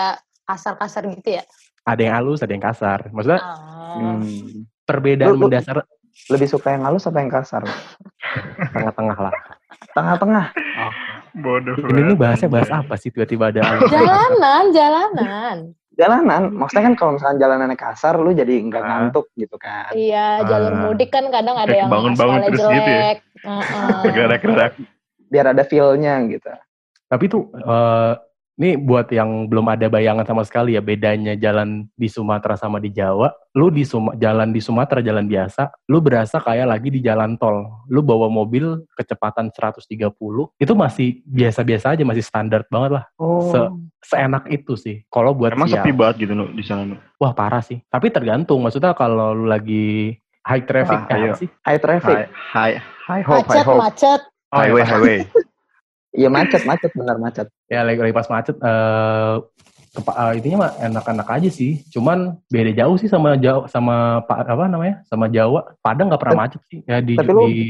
[0.43, 1.43] kasar-kasar gitu ya?
[1.85, 2.99] Ada yang halus, ada yang kasar.
[3.13, 3.93] Maksudnya Ah.
[3.93, 4.65] Hmm.
[4.83, 5.85] perbedaan Lu- lu- mendasar
[6.29, 7.61] Lebih suka yang halus apa yang kasar?
[8.73, 9.33] tengah-tengah lah.
[9.93, 10.45] Tengah-tengah.
[11.33, 13.61] Bodoh Ini bahasnya bahas apa sih tiba-tiba ada?
[13.93, 15.57] Jalanan, jalanan.
[15.93, 16.53] Jalanan.
[16.53, 18.87] Maksudnya kan kalau misalkan jalanannya kasar, lu jadi nggak Ah.
[18.89, 19.93] ngantuk gitu kan.
[19.93, 20.79] Iya, jalur Ah.
[20.85, 22.73] mudik kan kadang ada yang bangun-bangun terus gitu ya?
[22.73, 23.17] jelek.
[23.45, 24.01] Heeh.
[24.09, 24.71] Gerak-gerak.
[25.27, 26.49] Biar ada feel-nya gitu.
[27.05, 28.13] Tapi tuh eh
[28.53, 32.93] ini buat yang belum ada bayangan sama sekali ya bedanya jalan di Sumatera sama di
[32.93, 33.33] Jawa.
[33.57, 37.65] Lu di Suma- jalan di Sumatera jalan biasa, lu berasa kayak lagi di jalan tol.
[37.89, 43.05] Lu bawa mobil kecepatan 130, itu masih biasa-biasa aja, masih standar banget lah.
[43.17, 43.49] Oh.
[43.49, 45.01] Se- Seenak itu sih.
[45.07, 47.79] Kalau buat Emang siang, sepi banget gitu Nu, di sana wah parah sih.
[47.87, 50.11] Tapi tergantung, maksudnya kalau lu lagi
[50.43, 51.33] high traffic, Wah, eh, ayo.
[51.39, 51.47] sih?
[51.63, 52.27] High traffic.
[52.27, 52.75] High, high,
[53.07, 53.79] high hope, high Macet, hope.
[53.79, 54.21] macet.
[54.51, 55.19] Highway, highway.
[56.13, 57.49] Iya macet, macet benar macet.
[57.65, 59.35] ya lagi, lagi pas macet eh
[59.91, 64.41] kepa- eh, intinya mah enak-enak aja sih cuman beda jauh sih sama Jawa sama pak
[64.43, 67.61] apa namanya sama Jawa Padang nggak pernah macet sih ya di tapi di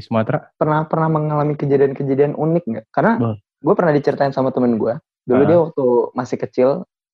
[0.00, 2.86] Sumatera Pernah pernah mengalami kejadian-kejadian unik nggak?
[2.90, 3.12] Karena
[3.56, 4.96] gue pernah diceritain sama temen gue.
[5.24, 5.46] Dulu Ah.
[5.46, 6.68] dia waktu masih kecil,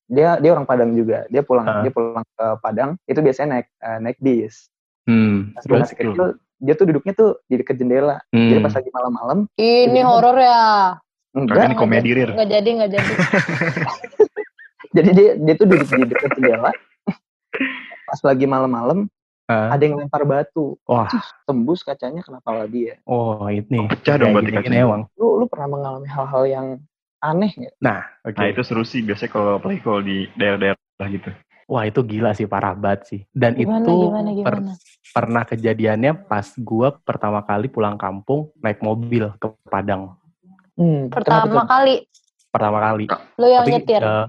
[0.04, 1.26] dia dia orang Padang juga.
[1.26, 1.80] Dia pulang Ah.
[1.80, 4.66] dia pulang ke Padang itu biasanya naik eh, naik bis.
[5.06, 6.26] hmm, Pas masih kecil,
[6.62, 8.22] dia tuh duduknya tuh di dekat jendela.
[8.30, 8.64] Jadi hmm.
[8.64, 10.62] pas lagi malam-malam, Ini horor ya.
[11.34, 11.64] enggak.
[11.68, 12.30] Nih komedi rir.
[12.30, 13.12] Nggak jadi, nggak jadi.
[14.92, 16.68] Jadi dia dia tuh duduk di dekat jendela.
[18.04, 19.08] pas lagi malam-malam,
[19.50, 19.74] Ah.
[19.74, 20.78] ada yang lempar batu.
[20.86, 21.10] wah
[21.44, 22.96] Tembus kacanya kena kepala dia.
[23.04, 24.86] oh ini Pecah dong berarti kacanya.
[24.86, 26.66] emang Lu lu pernah mengalami hal-hal yang
[27.18, 27.74] aneh nggak?
[28.22, 31.30] oke Nah itu seru sih biasanya kalau apalagi kalau di daerah-daerah gitu.
[31.66, 34.72] Wah itu gila sih parah banget sih dan Gimana, itu gimana, per- gimana?
[35.12, 40.16] pernah kejadiannya pas gua pertama kali pulang kampung naik mobil ke Padang
[40.72, 42.08] Hmm, Pertama kali,
[42.48, 43.04] pertama kali
[43.36, 44.00] lu yang tapi nyetir.
[44.00, 44.24] eh,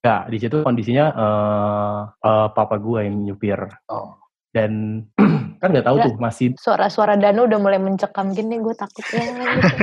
[0.00, 3.58] nggak di situ kondisinya eh eh, papa gua yang nyupir
[3.90, 4.14] Oh.
[4.54, 5.02] dan
[5.60, 9.20] kan nggak tahu tuh masih Suara-suara Danu udah mulai mencekam gini, gue takut ya.
[9.50, 9.76] gitu.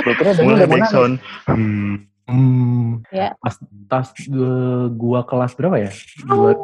[0.00, 1.20] Gua kira udah mau nangis.
[1.46, 2.09] Hmm.
[2.30, 3.34] Hmm, Ya.
[3.42, 3.54] pas
[3.90, 5.90] tas gua, gua kelas berapa ya
[6.24, 6.54] Dua,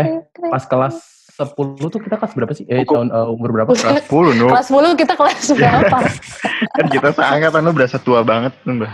[0.00, 0.96] eh, pas kelas
[1.38, 3.70] 10 tuh kita kelas berapa sih eh tahun eh, umur berapa.
[3.70, 4.50] Kelas 10 Nu.
[4.50, 5.98] Kelas 10 kita kelas berapa?
[6.74, 8.50] Kan kita seangkatan lu berasa tua banget.
[8.66, 8.90] Mbak.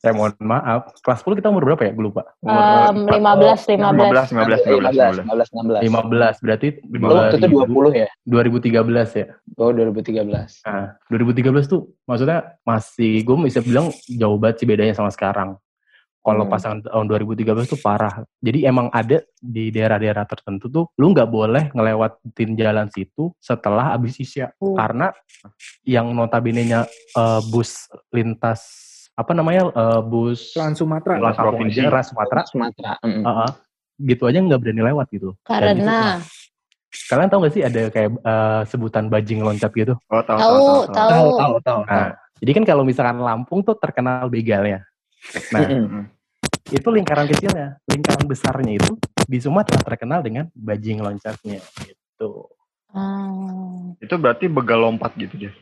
[0.00, 4.00] Saya mohon maaf kelas 10 kita umur berapa ya gue lupa Em, 15, 15.
[4.00, 5.84] 15, 15, 15, 15, 15.
[5.84, 8.08] 15 berarti Lu waktu itu 20 ya?
[8.24, 9.26] 2013 ya
[9.60, 10.64] Oh, 2013.
[10.64, 15.60] Nah, 2013 tuh maksudnya masih gue bisa bilang jauh banget sih bedanya sama sekarang.
[16.20, 16.52] Kalau Hmm.
[16.52, 18.24] pasangan tahun 2013 tuh parah.
[18.40, 24.16] Jadi emang ada di daerah-daerah tertentu tuh lu nggak boleh ngelewatin jalan situ setelah habis
[24.16, 24.52] isya.
[24.56, 24.76] Hmm.
[24.76, 25.06] Karena
[25.84, 26.84] yang notabene-nya
[27.16, 31.18] eh, bus lintas apa namanya eh, bus Trans Sumatera.
[31.34, 31.80] kampung Provinsi.
[31.86, 32.92] ras Sumatera, Sumatera.
[33.02, 33.22] mm.
[33.24, 33.50] Heeh.
[34.00, 35.36] gitu aja nggak berani lewat gitu.
[35.44, 36.24] Dan itu Karena
[36.90, 39.94] Kalian tahu gak sih ada kayak eh, sebutan bajing loncat gitu?
[40.10, 41.28] Oh, tahu, tahu, tahu.
[41.38, 41.80] tahu, tahu.
[41.86, 44.82] Nah, jadi kan kalau misalkan Lampung tuh terkenal begalnya.
[45.54, 45.62] Nah,
[46.70, 52.50] itu lingkaran kecilnya, lingkaran besarnya itu di Sumatera terkenal dengan bajing loncatnya gitu.
[52.90, 53.94] Hmm.
[54.02, 55.52] Itu berarti begal lompat gitu dia.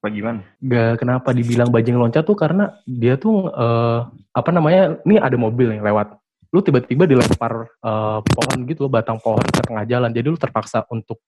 [0.00, 0.40] Apa gimana?
[0.64, 4.00] Gak kenapa dibilang bajing loncat tuh karena dia tuh eh,
[4.32, 4.96] apa namanya?
[5.04, 6.16] Ini ada mobil yang lewat.
[6.50, 10.08] Lu tiba-tiba dilempar eh, pohon gitu loh, batang pohon ke tengah jalan.
[10.08, 11.20] Jadi lu terpaksa untuk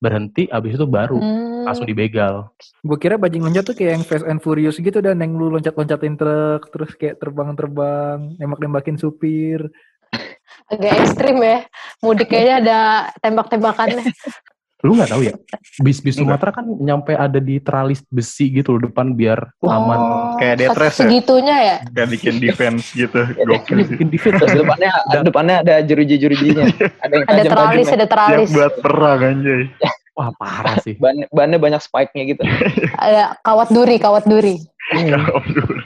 [0.00, 1.64] berhenti, abis itu baru Hmm.
[1.68, 2.48] langsung dibegal.
[2.80, 6.16] Gue kira bajing loncat tuh kayak yang Fast and Furious gitu dan yang lu loncat-loncatin
[6.16, 9.68] truk terus kayak terbang-terbang, nembak-nembakin supir.
[10.72, 11.68] Agak ekstrim ya.
[12.00, 12.78] Mudik kayaknya ada
[13.20, 14.04] tembak-tembakannya.
[14.80, 15.34] Lu nggak tahu ya?
[15.84, 16.16] Bis-bis.
[16.16, 20.00] Sumatera kan nyampe ada di teralis besi gitu loh depan biar aman.
[20.00, 21.08] Oh, kayak death race ya?
[21.08, 21.76] Segitunya ya?
[21.92, 23.20] Kayak bikin defense gitu.
[23.48, 24.90] Gokil bikin defense depannya
[25.20, 26.64] depannya ada jeruji-jerujinya.
[27.04, 28.48] Ada yang Ada teralis, ada Siap teralis.
[28.56, 29.62] buat perang anjay.
[30.18, 30.96] Wah parah sih.
[30.96, 32.42] Ban bannya banyak spike-nya gitu.
[32.96, 34.60] Ada kawat duri, kawat duri.
[34.90, 35.76] Kalau dulu.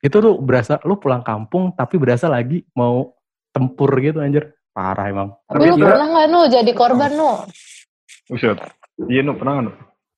[0.00, 3.10] itu tuh berasa lu pulang kampung tapi berasa lagi mau
[3.50, 4.54] tempur gitu anjir.
[4.70, 5.34] Parah emang.
[5.50, 7.30] Tapi lu Tapi pernah nggak nu jadi korban nu?
[8.26, 8.58] Buset.
[9.06, 9.72] Iya, nu pernah nggak, nu?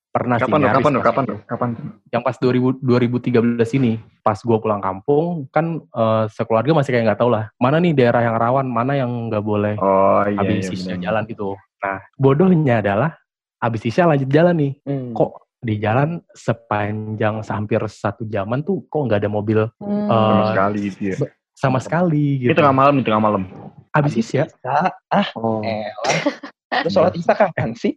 [0.08, 0.64] Pernah sih Kapan, nu?
[0.64, 0.96] nyaris Kapan, nu?
[0.96, 1.04] lah.
[1.04, 1.36] Kapan, nu?
[1.44, 1.68] Kapan?
[2.08, 7.20] Yang pas 2000, 2013 ini, pas gua pulang kampung, kan eh, sekeluarga masih kayak nggak
[7.20, 10.94] tahu lah, mana nih daerah yang rawan, mana yang nggak boleh Oh, iya, habis iya.
[10.94, 11.04] bener.
[11.04, 11.48] jalan gitu.
[11.78, 13.10] Nah, bodohnya adalah
[13.58, 14.72] habis sisa lanjut jalan nih.
[14.82, 15.12] Hmm.
[15.12, 20.08] Kok di jalan sepanjang hampir satu jaman tuh kok nggak ada mobil Hmm.
[20.08, 21.16] Sama Eh, sekali gitu ya.
[21.52, 22.56] sama sekali Ini gitu.
[22.56, 23.42] tengah malam nih, tengah malam.
[23.90, 25.60] Habis sisa, Ah, ah, Oh.
[26.68, 27.96] Terus sholat isya kapan sih?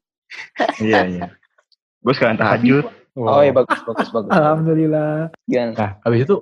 [0.79, 1.25] Iya, iya.
[1.99, 2.86] Gue sekalian tahajud.
[3.19, 4.31] Oh, iya bagus, bagus, bagus.
[4.31, 5.27] Alhamdulillah.
[5.43, 5.71] Gimana?
[5.75, 6.36] Nah, habis itu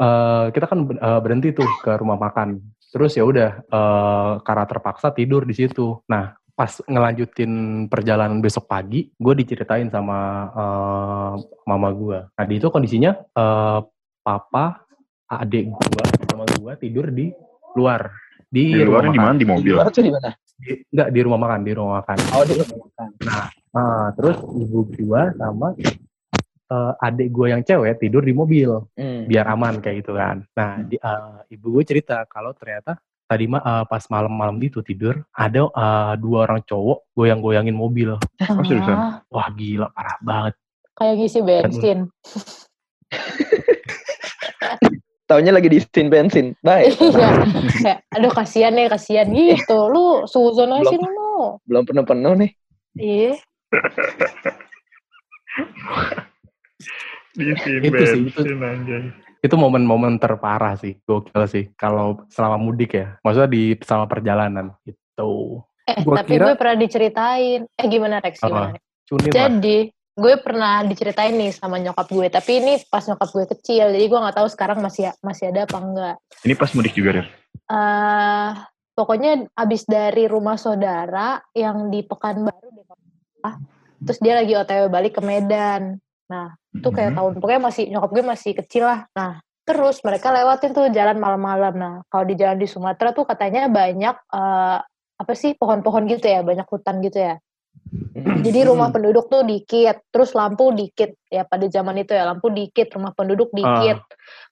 [0.00, 2.64] eh, kita kan eh, berhenti tuh ke rumah makan.
[2.90, 6.00] Terus ya udah eh, karena terpaksa tidur di situ.
[6.08, 7.52] Nah, pas ngelanjutin
[7.88, 10.18] perjalanan besok pagi, gue diceritain sama
[10.56, 11.32] eh,
[11.68, 12.18] mama gue.
[12.32, 13.80] Nah, di itu kondisinya eh,
[14.24, 14.88] papa,
[15.28, 17.28] adik gue, sama gue tidur di
[17.76, 18.08] luar.
[18.50, 19.36] Di, Di luarnya rumah di mana?
[19.36, 19.72] Di Di mobil.
[19.78, 20.30] luar tuh di mana?
[20.60, 22.16] Di- enggak, di rumah makan, di rumah makan.
[22.30, 23.08] Oh, di rumah makan.
[23.70, 25.72] Ah, terus ibu gue sama
[26.70, 29.26] eh, adik gue yang cewek tidur di mobil Hmm.
[29.26, 30.44] biar aman kayak gitu kan.
[30.54, 32.94] Nah, di, eh, ibu gue cerita kalau ternyata
[33.24, 38.14] tadi ma- eh, pas malam-malam itu tidur ada eh, dua orang cowok goyang-goyangin mobil.
[38.14, 38.94] Oh, seriusan?
[38.94, 40.54] Ah, Wah gila parah banget.
[40.92, 41.98] kayak ngisi bensin.
[45.30, 46.58] Taunya lagi diisiin bensin.
[46.58, 46.98] Baik.
[47.00, 47.30] Iya.
[47.86, 49.78] Kayak, aduh kasihan nih, kasihan gitu.
[49.86, 51.54] Lu suzon aja sih nu.
[51.64, 52.50] Belum penuh-penuh nih.
[52.98, 53.32] Iya.
[57.30, 59.02] Diisiin Itu sih, itu- bensin, anjay.
[59.40, 61.72] Itu momen-momen terparah sih, gokil sih.
[61.72, 65.64] Kalau selama mudik ya, maksudnya di selama perjalanan gitu.
[65.88, 67.60] Eh, Gua tapi kira- gue pernah diceritain.
[67.64, 68.36] Eh, gimana Rex?
[68.42, 68.76] Gimana?
[69.08, 69.48] Cunit lah.
[70.20, 72.28] Gue pernah diceritain nih sama nyokap gue.
[72.28, 73.88] Tapi ini pas nyokap gue kecil.
[73.88, 76.16] Jadi gue nggak tahu sekarang masih masih ada apa enggak.
[76.44, 77.26] Ini pas mudik juga, Rir.
[77.70, 78.50] eh
[78.92, 82.84] pokoknya abis dari rumah saudara yang di Pekanbaru deh.
[82.84, 83.56] salah.
[84.04, 85.96] Terus dia lagi OTW balik ke Medan.
[86.28, 87.16] Nah, itu kayak Mhm.
[87.16, 89.00] tahun pokoknya masih nyokap gue masih kecil lah.
[89.16, 91.74] Nah, terus mereka lewatin tuh jalan malam-malam.
[91.74, 94.78] Nah, kalau di jalan di Sumatera tuh katanya banyak eh,
[95.20, 97.36] apa sih pohon-pohon gitu ya, banyak hutan gitu ya.
[98.46, 102.86] Jadi rumah penduduk tuh dikit, terus lampu dikit ya pada zaman itu ya lampu dikit,
[102.94, 103.98] rumah penduduk dikit,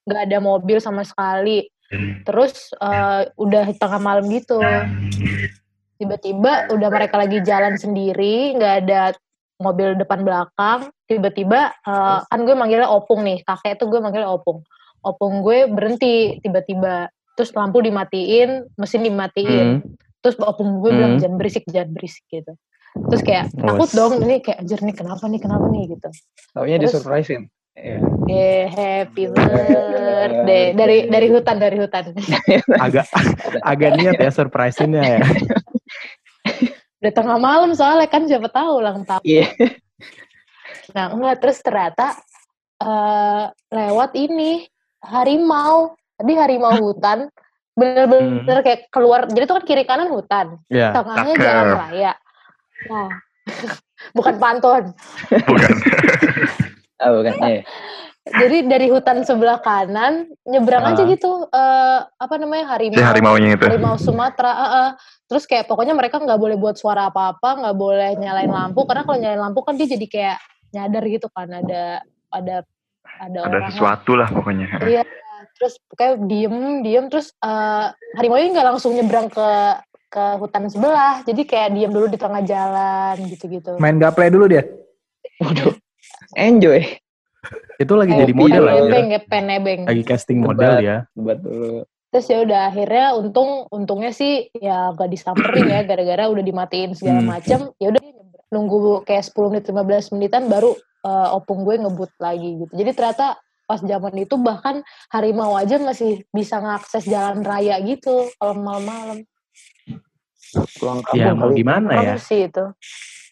[0.06, 1.70] nggak ada mobil sama sekali.
[2.26, 4.60] Terus eh, udah tengah malam gitu,
[5.98, 9.16] tiba-tiba udah mereka lagi jalan sendiri, nggak ada
[9.58, 10.90] mobil depan belakang.
[11.08, 14.66] Tiba-tiba eh, kan gue manggilnya opung nih, kakek tuh gue manggilnya opung.
[15.00, 19.68] Opung gue berhenti tiba-tiba, terus lampu dimatiin, mesin dimatiin.
[19.80, 19.94] Hmm.
[20.18, 21.22] Terus opung gue bilang Hmm.
[21.22, 22.52] jangan berisik, jangan berisik gitu.
[23.06, 26.08] Terus kayak takut dong, ini kayak anjir nih kenapa nih, kenapa nih gitu.
[26.50, 27.42] Taunya Terus- disurprisein.
[27.78, 27.98] Iya.
[28.26, 32.10] Eh, happy birthday dari dari hutan dari hutan.
[32.84, 33.06] Agak
[33.62, 35.20] agak niat ya surprise-nya ya.
[36.98, 39.22] Udah tengah malam soalnya kan siapa tahu ulang tahun.
[39.22, 39.46] Iya.
[40.90, 42.18] Nah enggak terus ternyata
[42.82, 44.66] eh lewat ini
[45.06, 45.94] harimau.
[46.18, 47.30] Tadi harimau hutan
[47.78, 49.30] bener-bener kayak keluar.
[49.30, 50.90] Jadi itu kan kiri kanan hutan, Ya.
[50.90, 52.12] tengahnya jalan raya.
[52.86, 53.10] Nah
[54.12, 54.94] bukan pantun.
[55.28, 55.70] Bukan.
[56.98, 57.30] Oh, bukan.
[57.38, 57.62] Iya.
[58.26, 60.90] Jadi dari hutan sebelah kanan nyebrang Ah.
[60.92, 62.98] aja gitu eh apa namanya harimau.
[62.98, 63.64] si harimaunya itu.
[63.64, 64.50] harimau Sumatera.
[64.50, 64.90] eh, eh.
[65.24, 69.14] Terus kayak pokoknya mereka nggak boleh buat suara apa-apa, nggak boleh nyalain lampu karena kalau
[69.16, 70.38] nyalain lampu kan dia jadi kayak
[70.68, 72.56] nyadar gitu kan ada ada
[73.22, 74.66] ada, Ada orang sesuatu lah pokoknya.
[74.82, 75.02] Iya.
[75.54, 77.86] Terus kayak diem diem terus eh
[78.18, 79.48] harimau ini nggak langsung nyebrang ke
[80.08, 83.76] ke hutan sebelah, jadi kayak diem dulu di tengah jalan gitu-gitu.
[83.76, 84.64] Main gaple dulu dia.
[85.40, 85.76] Waduh.
[86.48, 86.80] Enjoy.
[87.78, 88.82] Itu lagi jadi model lah ya.
[88.82, 89.80] nebeng ya, penebeng.
[89.86, 90.96] Lagi casting model ya.
[91.14, 91.86] Buat dulu.
[92.08, 97.20] Terus ya udah akhirnya untung untungnya sih ya gak disamperin ya gara-gara udah dimatiin segala
[97.20, 97.28] Hmm.
[97.28, 97.60] macem.
[97.76, 98.02] Ya udah
[98.48, 102.72] nunggu kayak 10 menit 15 menitan baru eh, opung gue ngebut lagi gitu.
[102.74, 104.80] Jadi ternyata pas zaman itu bahkan
[105.12, 109.22] harimau aja masih bisa ngakses jalan raya gitu kalau malam-malam.
[110.74, 111.56] Pulang Ya kampung mau kali.
[111.56, 112.14] gimana ya?
[112.16, 112.64] Sih itu.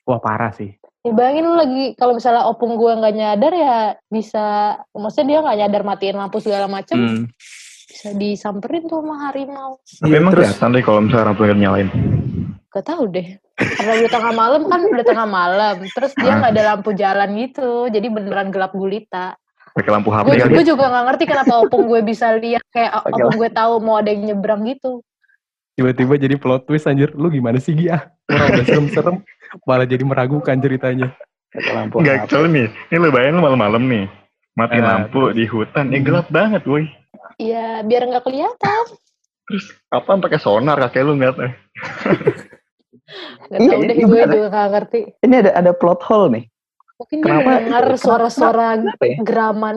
[0.04, 0.76] Wah parah sih.
[1.00, 4.44] Ya bayangin lu lagi kalau misalnya opung gue nggak nyadar ya bisa
[4.90, 7.24] maksudnya dia nggak nyadar matiin lampu segala macem Hmm.
[7.86, 9.78] bisa disamperin tuh sama harimau.
[9.80, 11.88] Tapi Iya, emang terus kelihatan deh kalau misalnya lampu yang nyalain.
[12.68, 13.28] Gak tahu deh.
[13.56, 15.76] Karena udah tengah malam kan udah tengah malam.
[15.88, 17.70] Terus dia nggak ada lampu jalan gitu.
[17.88, 19.32] Jadi beneran gelap gulita.
[19.72, 20.64] Pakai lampu HP Gue kali ya.
[20.66, 24.28] juga nggak ngerti kenapa opung gue bisa lihat kayak opung gue tahu mau ada yang
[24.28, 25.00] nyebrang gitu.
[25.76, 27.12] Tiba-tiba jadi plot twist anjir.
[27.12, 28.08] Lu gimana sih Gia?
[28.26, 29.16] Orang udah serem-serem
[29.62, 31.12] malah jadi meragukan ceritanya.
[31.54, 32.28] Lampu Enggak, HP.
[32.28, 34.04] soalnya nih, ini lu bayangin malam-malam nih.
[34.52, 36.88] Mati Eh, lampu di hutan, ya gelap banget woi.
[37.36, 38.84] Iya biar nggak kelihatan.
[39.88, 41.52] Apaan pakai sonar kakek lu ngeliatnya?
[43.46, 44.32] Gak Iya, tahu deh iya, gue gimana?
[44.34, 45.00] juga nggak ngerti.
[45.22, 46.44] Ini ada ada plot hole nih.
[46.96, 48.66] Mungkin Kenapa- dia dengar suara-suara
[48.98, 49.16] ya?
[49.22, 49.76] geraman,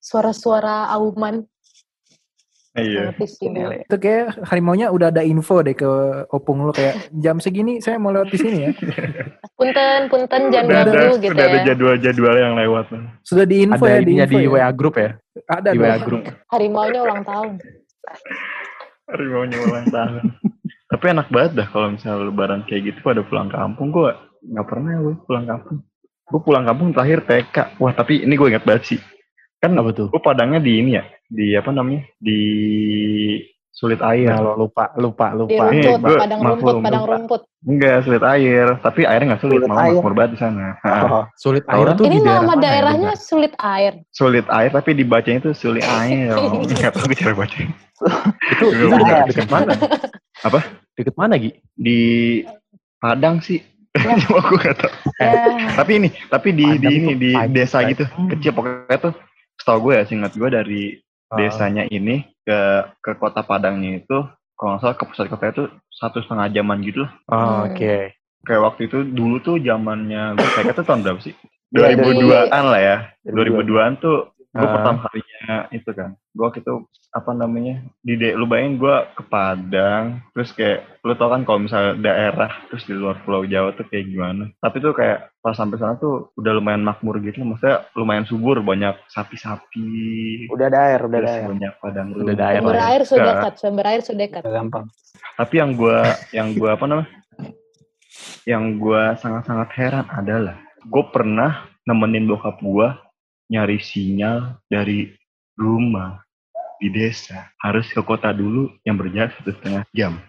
[0.00, 1.44] suara-suara auman.
[2.78, 3.04] Iya.
[3.84, 5.88] Itu kayak harimaunya udah ada info deh ke
[6.30, 8.72] opung lu kayak jam segini saya mau lewat di sini ya.
[9.58, 11.64] Punten, punten jangan Udah ada, gitu udah ada ya.
[11.74, 12.84] jadwal-jadwal yang lewat.
[13.26, 14.54] Sudah di info Ada ya di info di ya.
[14.54, 15.10] WA group ya.
[15.50, 16.22] Ada Di WA group.
[16.46, 17.48] Harimaunya ulang tahun.
[19.10, 20.22] Harimaunya ulang tahun.
[20.88, 23.90] Tapi enak banget dah kalau misalnya lebaran kayak gitu pada pulang kampung.
[23.90, 24.14] Gue
[24.46, 25.78] nggak pernah gue pulang kampung.
[26.28, 27.56] Gue pulang kampung terakhir TK.
[27.82, 29.00] Wah tapi ini gue ingat banget sih.
[29.58, 30.06] Kan Apa tuh?
[30.08, 31.04] gue padangnya di ini ya.
[31.26, 32.06] Di apa namanya?
[32.16, 32.38] Di
[33.68, 34.26] sulit air.
[34.26, 35.64] Ya lo lupa, lupa, Di lupa.
[35.70, 37.12] Ini rumput, gue padang makmur, rumput, padang lupa.
[37.14, 37.40] rumput.
[37.62, 38.66] Enggak, sulit air.
[38.78, 39.58] Tapi airnya nggak sulit.
[39.58, 39.94] Sulit Malah air.
[39.94, 40.66] makmur banget di sana.
[40.82, 43.22] Oh, Sulit air tuh Ini di daerah nama ya, daerahnya Bunda?
[43.22, 43.92] sulit air.
[44.10, 46.32] Sulit air tapi dibacanya itu sulit air.
[46.70, 47.74] Nggak tahu cara bacanya.
[48.54, 49.26] Itu itu dekat, air.
[49.26, 49.72] dekat mana?
[50.40, 50.58] Apa?
[50.94, 51.50] Deket mana Gi?
[51.74, 51.98] Di
[52.96, 53.58] Padang sih.
[54.22, 54.92] Cuma gue nggak tahu.
[55.18, 55.34] Ya,
[55.74, 57.90] tapi ini tapi di di Padang ini di Padang, desa Padang.
[57.90, 59.14] gitu kecil pokoknya tuh
[59.68, 60.82] setahu gue ya singkat gue dari
[61.28, 61.36] Ah.
[61.36, 62.58] desanya ini ke
[62.98, 64.16] ke kota Padangnya itu
[64.54, 67.68] kalau nggak salah ke pusat kota itu satu setengah jaman gitu lah Oh.
[67.68, 68.16] Oke.
[68.40, 71.36] kayak waktu itu dulu tuh zamannya gue kayak itu tahun berapa sih
[71.68, 73.60] Iya, 2002an lah ya 2002.
[73.60, 74.16] 2002an tuh
[74.48, 74.74] gue Ah.
[74.74, 76.74] pertama kalinya itu kan gue waktu itu
[77.08, 81.60] apa namanya di de, lu bayangin gue ke Padang terus kayak lu tau kan kalau
[81.60, 85.76] misalnya daerah terus di luar Pulau Jawa tuh kayak gimana tapi tuh kayak pas sampai
[85.76, 91.18] sana tuh udah lumayan makmur gitu maksudnya lumayan subur banyak sapi-sapi Udah ada air, udah
[91.18, 91.48] ada air.
[91.48, 94.42] banyak padang Udah ada air sumber lah air sudah dekat, sumber air sudah dekat.
[94.42, 94.84] Udah gampang.
[95.34, 95.98] tapi yang gua
[96.32, 97.08] yang gua apa namanya
[98.44, 101.52] yang gua sangat-sangat heran adalah gue pernah
[101.84, 102.96] nemenin bokap gua
[103.48, 105.12] nyari sinyal dari
[105.58, 106.22] rumah
[106.78, 110.20] di desa harus ke kota dulu yang berjarak satu setengah jam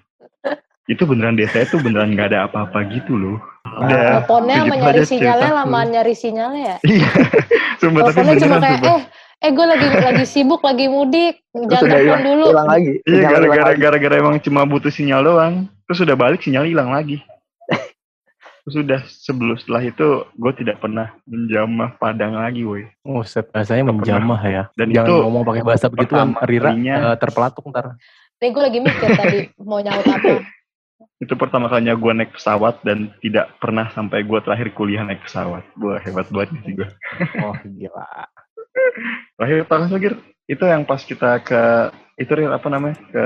[0.89, 3.37] itu beneran desa itu beneran nggak ada apa-apa gitu loh
[3.85, 6.77] udah Teleponnya sama nyari sinyalnya lama nyari sinyalnya ya.
[6.89, 7.09] iya
[7.79, 8.89] sumpah tapi Teleponnya cuma kayak sumpah.
[8.97, 9.01] eh
[9.39, 12.45] eh gue lagi lagi sibuk lagi mudik jangan telepon dulu.
[12.51, 12.93] hilang lagi.
[13.07, 15.53] Iya gara-gara gara-gara emang cuma butuh sinyal doang.
[15.87, 17.23] Terus udah balik sinyal hilang lagi.
[18.69, 22.85] Terus udah sebelum setelah itu gue tidak pernah menjamah Padang lagi, woi.
[23.01, 23.97] Oh, set bahasanya pernah.
[23.97, 24.63] menjamah ya.
[24.77, 27.97] Dan Jangan itu ngomong pakai bahasa begitu kan Rira kalinya- eh, terpelatuk ntar.
[28.37, 30.45] Nih gue lagi mikir tadi mau nyaut apa.
[31.19, 35.65] Itu pertama kalinya gue naik pesawat dan tidak pernah sampai gue terakhir kuliah naik pesawat.
[35.73, 36.87] Gue hebat banget sih gue.
[37.41, 38.07] Oh gila.
[39.35, 40.09] Terakhir tahun lagi
[40.45, 41.61] itu yang pas kita ke
[42.15, 43.25] itu Ril, apa namanya ke,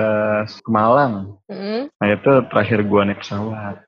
[0.58, 1.38] ke Malang.
[1.46, 1.90] Mm-mm.
[1.92, 3.82] Nah itu terakhir gue naik pesawat.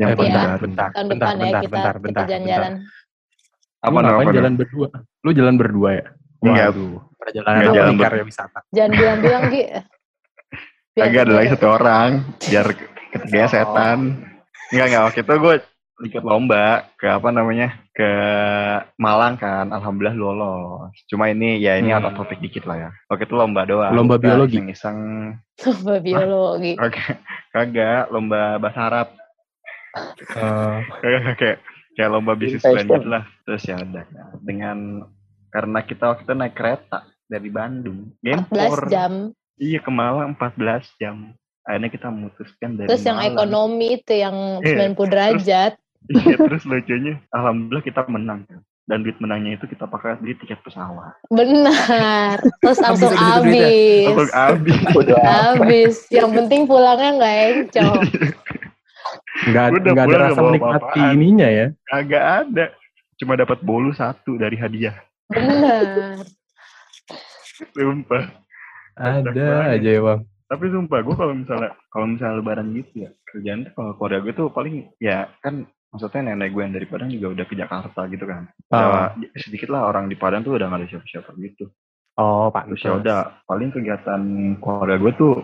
[0.00, 0.62] Yang Eh, bentar, baru.
[0.64, 2.72] bentar, Tahun bentar, depan ya bentar, kita bentar, kita bentar,
[3.80, 4.32] Apa namanya?
[4.32, 4.88] jalan berdua?
[5.20, 6.04] Lu jalan berdua ya?
[6.40, 6.66] Enggak.
[6.72, 7.52] Waduh, Enggak apa jalan
[7.86, 8.58] nih ber- karya wisata?
[8.70, 9.62] Jangan bilang-bilang Gi.
[10.90, 12.08] Biar Agak ada lagi satu orang
[12.40, 12.66] biar
[13.10, 13.52] ketiganya Oh.
[13.52, 13.98] setan.
[14.70, 15.54] Enggak enggak waktu itu gue
[16.00, 16.64] ikut lomba
[16.96, 18.08] ke apa namanya ke
[18.96, 20.96] Malang kan, alhamdulillah lolos.
[21.06, 22.00] Cuma ini ya ini Hmm.
[22.00, 22.90] out of topic dikit lah ya.
[23.06, 23.92] Waktu itu lomba doang.
[23.92, 24.56] Lomba biologi?
[24.56, 24.98] Iseng-iseng.
[25.60, 26.72] Lomba biologi.
[26.74, 27.04] Oke,
[27.50, 29.08] kagak lomba bahasa Arab.
[29.96, 31.58] Eh, Kagak kayak
[31.92, 33.26] kayak lomba bisnis gitu lah.
[33.42, 34.04] Terus ya udah
[34.40, 35.04] dengan
[35.50, 38.80] karena kita waktu itu naik kereta dari Bandung, 14 Gempor.
[38.86, 39.12] jam.
[39.54, 41.34] Iya ke Malang 14 jam.
[41.60, 43.34] Akhirnya kita memutuskan dari Terus yang Malang.
[43.34, 45.72] ekonomi itu yang Iya, 90 derajat.
[46.08, 48.48] Iya terus lucunya, alhamdulillah kita menang.
[48.88, 51.14] Dan duit menangnya itu kita pakai beli tiket pesawat.
[51.30, 52.42] Benar.
[52.58, 54.06] Terus langsung Habis.
[54.08, 54.82] Langsung habis.
[55.22, 55.94] Habis.
[56.10, 58.00] Yang penting pulangnya nggak encok.
[59.50, 61.66] nggak nggak ada rasa menikmati ininya ya.
[61.90, 62.64] Agak ada.
[63.20, 64.96] Cuma dapat bolu satu dari hadiah.
[65.28, 66.24] Benar.
[67.76, 68.24] Sumpah.
[68.96, 70.20] Ada aja ya bang.
[70.50, 74.34] Tapi sumpah gue kalau misalnya kalau misalnya lebaran gitu ya kerjaan tuh kalau keluarga gue
[74.34, 78.24] tuh paling ya kan maksudnya nenek gue yang dari Padang juga udah ke Jakarta gitu
[78.26, 78.50] kan.
[78.74, 79.14] Ah.
[79.14, 81.70] Ya, sedikit lah orang di Padang tuh udah gak ada siapa-siapa gitu.
[82.18, 82.66] Oh, Pak.
[82.68, 84.22] Terus ya udah, paling kegiatan
[84.60, 85.34] keluarga gue tuh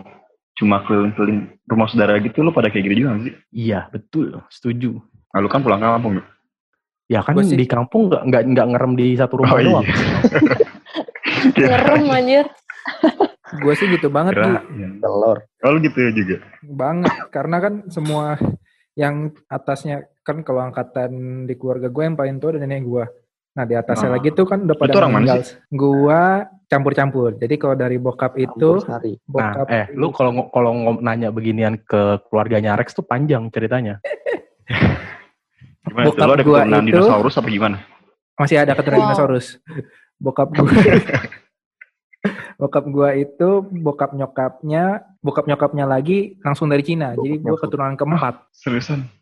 [0.57, 3.33] cuma keliling-keliling rumah saudara gitu lo pada kayak gitu juga sih?
[3.51, 4.41] Iya, betul.
[4.47, 4.97] Setuju.
[5.29, 6.17] Nah, lu kan pulang kampung.
[7.05, 9.69] Ya kan sih- di kampung nggak nggak nggak ngerem di satu rumah Oh, iya.
[9.69, 9.87] doang.
[11.55, 12.45] Ngerem anjir.
[13.57, 14.35] Gue sih gitu banget.
[14.35, 14.89] Kira, ya.
[14.99, 15.37] telur.
[15.61, 16.37] Oh, lu gitu ya juga.
[16.63, 18.35] banget karena kan semua
[18.93, 19.15] yang
[19.47, 21.11] atasnya kan kalau angkatan
[21.45, 23.05] di keluarga gue yang paling tua ada nenek gue
[23.57, 24.15] nah di atasnya Ah.
[24.15, 26.21] lagi tuh kan udah pada Itu orang mana meninggal gue
[26.67, 29.17] campur-campur jadi kalau dari bokap itu sari.
[29.25, 29.25] Nah,
[29.57, 33.97] bokap eh, lu kalau kalau nanya beginian ke keluarganya Rex tuh panjang ceritanya.
[35.81, 36.05] Gimana?
[36.05, 37.77] Bokap Lu ada gua keturunan itu- dinosaurus apa gimana?
[38.35, 39.07] masih ada keturunan Wow.
[39.09, 39.47] dinosaurus
[40.15, 40.61] bokap gue
[42.57, 44.83] bokap gue itu bokap nyokapnya
[45.19, 47.61] bokap nyokapnya lagi langsung dari Cina jadi gue nyokap.
[47.63, 48.35] keturunan keempat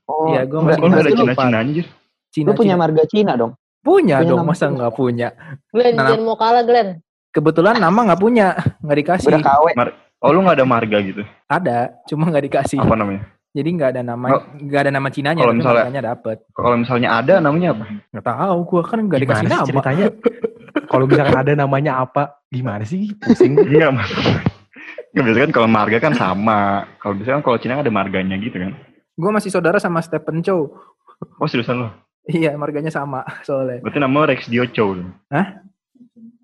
[0.05, 1.17] Oh, Iya, gua enggak, masih- Oh, ada lupa.
[1.17, 1.85] Cina-Cina anjir.
[2.29, 2.81] Cina Lu punya Cina.
[2.83, 3.51] marga Cina dong?
[3.85, 4.73] Punya dong nama masa Cina.
[4.75, 5.27] nggak punya
[5.69, 6.89] Glenn, Nah, jangan mau kalah Glenn.
[7.29, 8.47] kebetulan nama nggak punya
[8.81, 9.65] nggak dikasih Udah KW.
[10.17, 11.21] Oh, lu gak ada marga gitu?
[11.45, 13.29] ada cuma nggak dikasih Apa namanya?
[13.53, 14.41] Jadi nggak ada nama Oh.
[14.57, 16.37] nggak ada nama Cinanya, Kalau tapi misalnya- dapet.
[16.49, 17.85] Kalau misalnya ada namanya apa?
[18.09, 19.63] Nggak tahu, gua kan nggak dikasih nama.
[19.63, 20.05] ceritanya?
[20.85, 23.15] kalau misalkan ada namanya apa, gimana sih?
[23.15, 23.55] Pusing.
[23.55, 24.11] Enggak, Mas.
[25.13, 26.59] Nggak, biasanya kan kalau marga kan sama.
[26.97, 28.71] Kalau biasanya kan kalau Cina ada marganya gitu kan.
[29.13, 30.67] Gua masih saudara sama Stephen Chow.
[31.39, 31.89] Oh, seriusan lo?
[32.25, 33.85] Iya, marganya sama soalnya.
[33.85, 34.97] Berarti nama Rex Dio Chow.
[34.97, 35.13] dong.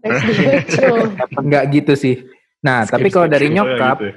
[0.02, 0.22] Rex
[0.70, 0.94] Dio.
[1.48, 2.16] Nggak gitu sih.
[2.62, 4.12] Nah, Skip, tapi kalau skip, dari Oh, ya nyokap, gitu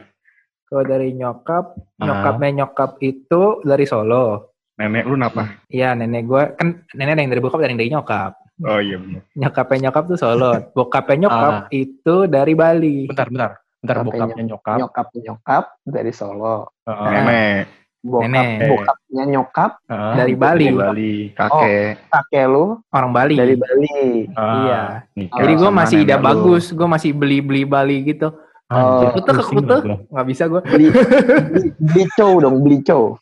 [0.64, 1.64] kalau dari nyokap,
[1.96, 2.04] Ah.
[2.04, 4.52] nyokapnya nyokap itu dari Solo.
[4.74, 5.42] Nenek lu kenapa?
[5.70, 8.32] Iya, nenek gua kan nenek ada yang dari bokap, ada yang dari nyokap.
[8.60, 9.22] Oh iya benar.
[9.32, 10.52] Nyokapnya nyokap tuh Solo.
[10.74, 11.64] Bokapnya nyokap Ah.
[11.70, 13.06] itu dari Bali.
[13.06, 13.50] Bentar, bentar.
[13.80, 14.76] Bentar, Bokapnya nyokap.
[14.82, 16.56] Nyokap nyokap dari Solo.
[16.84, 17.10] Heeh.
[17.12, 17.64] Nenek
[18.04, 18.68] Bokap Nenek.
[18.68, 20.12] bokapnya nyokap Heeh.
[20.14, 20.66] Dari Bali.
[20.66, 22.04] dari Bali, kakek.
[22.06, 23.34] kakek lu Orang Bali.
[23.34, 24.28] dari Bali.
[24.30, 24.80] Ah, Iya.
[25.14, 26.22] nikah Jadi gue sama masih lu.
[26.22, 28.28] bagus, gue masih beli-beli Bali gitu.
[28.66, 29.96] Oh, Kutu ke kutu, gua.
[30.04, 30.60] nggak bisa gue.
[30.68, 33.16] Beli beli, beli cow dong, beli cow.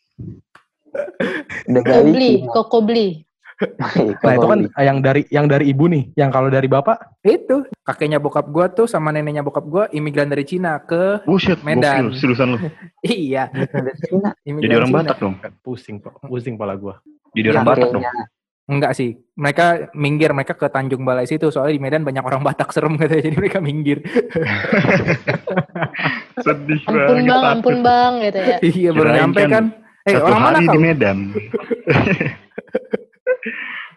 [1.65, 2.51] Udah Cina.
[2.51, 3.23] koko beli.
[3.63, 6.11] Nah, itu kan yang dari yang dari ibu nih.
[6.15, 10.43] Yang kalau dari bapak, Itu kakeknya bokap gue tuh sama neneknya bokap gue imigran dari
[10.43, 12.11] Cina ke Buset, Medan.
[12.15, 12.59] seriusan lu.
[13.07, 14.35] iya dari Cina.
[14.43, 14.99] imigran Jadi orang Cina.
[15.07, 15.35] Batak dong.
[15.63, 15.97] pusing,
[16.27, 16.99] pusing pala gua.
[17.33, 18.05] Jadi Iya, orang Batak dong.
[18.63, 22.71] Enggak sih, mereka minggir mereka ke Tanjung Balai situ soalnya di Medan banyak orang Batak
[22.71, 23.99] serem katanya jadi mereka minggir.
[26.41, 27.27] Sedih Ampun banget.
[27.27, 27.53] bang, takut.
[27.59, 28.57] ampun bang gitu ya.
[28.63, 29.65] iya baru nyampe kan kan.
[30.03, 31.19] Eh Satu orang mana di Medan.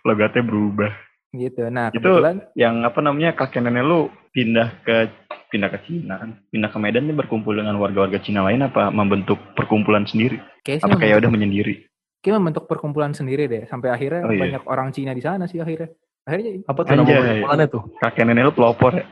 [0.03, 0.91] Logatnya berubah.
[1.31, 1.67] Gitu.
[1.67, 3.99] Nah Itu- kebetulan Yang apa namanya kakek nenek lu
[4.31, 5.11] pindah ke
[5.49, 6.29] pindah ke Cina kan?
[6.47, 10.39] Pindah ke Medan nih berkumpul dengan warga-warga Cina lain apa membentuk perkumpulan sendiri?
[10.61, 11.85] kayak Apa kayak udah menyendiri?
[12.19, 13.63] kayak membentuk perkumpulan sendiri deh.
[13.65, 14.41] Sampai akhirnya Oh, iya.
[14.41, 15.93] banyak orang Cina di sana sih akhirnya.
[16.25, 17.83] Akhirnya Apa tuh nama perkumpulannya tuh?
[18.01, 19.05] Kakek nenek lu pelopor ya?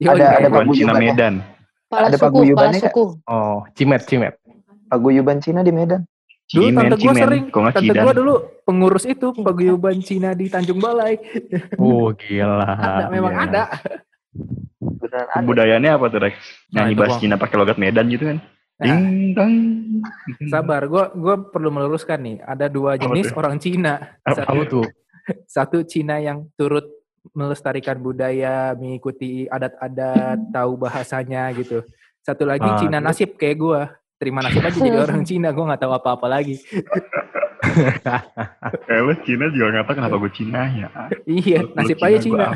[0.00, 1.00] Yoi, Ada- ada Cina ya.
[1.02, 1.34] Medan.
[1.90, 2.92] Ada suku, kepala paguyubannya nggak?
[2.94, 3.04] suku.
[3.26, 4.34] Oh, cimet, cimet.
[4.86, 6.06] paguyuban Cina di Medan.
[6.50, 8.34] Dulu Cimen, tante gue sering, tante gue dulu
[8.66, 11.14] pengurus itu paguyuban Cina di Tanjung Balai.
[11.78, 12.66] Oh, gila.
[12.66, 13.46] ada, memang iya.
[13.46, 13.62] ada.
[14.82, 15.42] Beneran.
[15.46, 16.34] Kebudayaannya apa tuh Rex?
[16.74, 18.38] Nah, Nyanyi itu bahasa gua- Cina pakai logat Medan gitu kan?
[18.80, 18.86] Nah.
[18.86, 19.54] Ding dong.
[20.50, 22.36] Sabar, gue gua perlu meluruskan nih.
[22.42, 24.18] Ada dua jenis orang Cina.
[24.26, 24.86] Satu, Apa tuh?
[25.54, 26.88] satu Cina yang turut
[27.30, 31.84] melestarikan budaya, mengikuti adat-adat, tahu bahasanya gitu.
[32.24, 33.80] Satu lagi Ah, Cina nasib kayak gue.
[34.20, 36.60] Terima nasib aja jadi orang Cina, gue nggak tahu apa-apa lagi.
[38.90, 40.88] Eh lu Cina juga nggak tahu kenapa gue Cina ya.
[41.28, 42.46] Iya, Lu nasib Cina, aja Cina.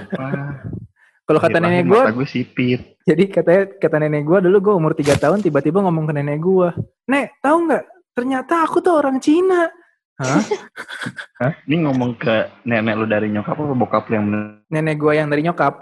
[1.29, 2.81] Kalau kata Lahir nenek gue, gue sipit.
[3.09, 6.69] jadi katanya kata nenek gue dulu gue umur 3 tahun tiba-tiba ngomong ke nenek gue,
[7.09, 7.85] Nek, tahu nggak?
[8.13, 9.73] Ternyata aku tuh orang Cina.
[10.21, 10.43] Hah?
[11.41, 11.53] Hah?
[11.65, 14.43] Ini ngomong ke nenek lu dari nyokap apa bokap lu yang bener?
[14.69, 15.75] Nenek gue yang dari nyokap,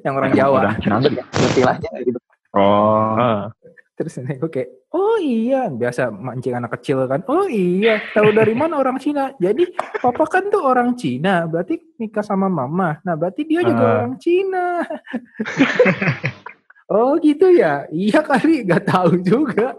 [0.00, 0.60] yang orang Jawa.
[0.80, 2.18] Istilahnya gitu.
[2.56, 3.52] Oh.
[4.00, 7.20] Terus nenek gue kayak, oh iya, biasa mancing anak kecil kan.
[7.28, 9.36] Oh iya, tahu dari mana orang Cina?
[9.36, 9.68] Jadi
[10.00, 12.96] papa kan tuh orang Cina, berarti nikah sama mama.
[13.04, 13.92] Nah berarti dia juga Ah.
[14.00, 14.80] orang Cina.
[16.96, 17.84] oh gitu ya?
[17.92, 19.76] Iya kali, gak tahu juga.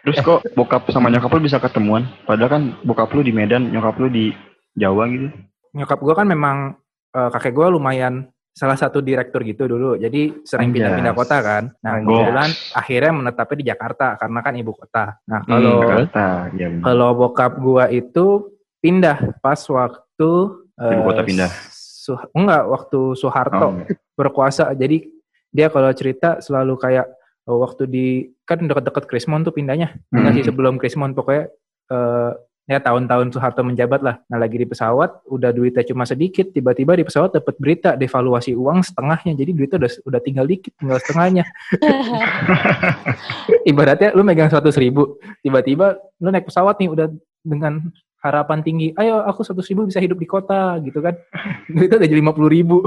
[0.00, 2.08] Terus kok bokap sama nyokap lu bisa ketemuan?
[2.24, 4.32] Padahal kan bokap lu di Medan, nyokap lu di
[4.72, 5.28] Jawa gitu.
[5.76, 6.80] Nyokap gue kan memang
[7.12, 9.96] eh, kakek gue lumayan salah satu direktur gitu dulu.
[9.96, 11.64] Jadi sering pindah-pindah kota kan.
[11.80, 15.04] Nah kebetulan akhirnya menetapnya di Jakarta karena kan ibu kota.
[15.26, 16.26] Nah Hmm, kalau Jakarta,
[16.58, 16.82] ya bener.
[16.84, 18.26] Kalau bokap gua itu
[18.82, 20.30] pindah pas waktu
[20.80, 21.50] Ibu kota eh, pindah?
[21.70, 23.72] Su- enggak, waktu Soeharto Oh,
[24.16, 24.72] berkuasa.
[24.72, 25.04] Jadi
[25.52, 27.06] dia kalau cerita selalu kayak
[27.44, 28.06] oh, waktu di
[28.48, 29.96] kan dekat-dekat Krismon tuh pindahnya.
[30.08, 30.32] Hmm.
[30.40, 31.52] sebelum Krismon pokoknya
[31.92, 32.32] eh,
[32.70, 34.22] ya tahun-tahun Soeharto menjabat lah.
[34.30, 38.86] Nah lagi di pesawat, udah duitnya cuma sedikit, tiba-tiba di pesawat dapat berita devaluasi uang
[38.86, 41.42] setengahnya, jadi duitnya udah udah tinggal dikit, tinggal setengahnya.
[43.70, 47.06] Ibaratnya lu megang seratus ribu, tiba-tiba lu naik pesawat nih udah
[47.42, 47.90] dengan
[48.22, 51.18] harapan tinggi, ayo aku seratus ribu bisa hidup di kota gitu kan,
[51.74, 52.86] duitnya udah jadi lima puluh ribu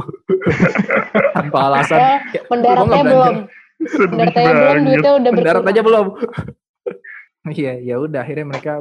[1.36, 2.00] tanpa alasan.
[2.00, 3.36] Eh, Ya, mendaratnya nggak belum.
[3.84, 5.76] Sedih Mendaratnya belum, duitnya udah mendarat berkurang.
[5.76, 6.06] aja belum.
[7.44, 8.74] Iya, ya udah akhirnya mereka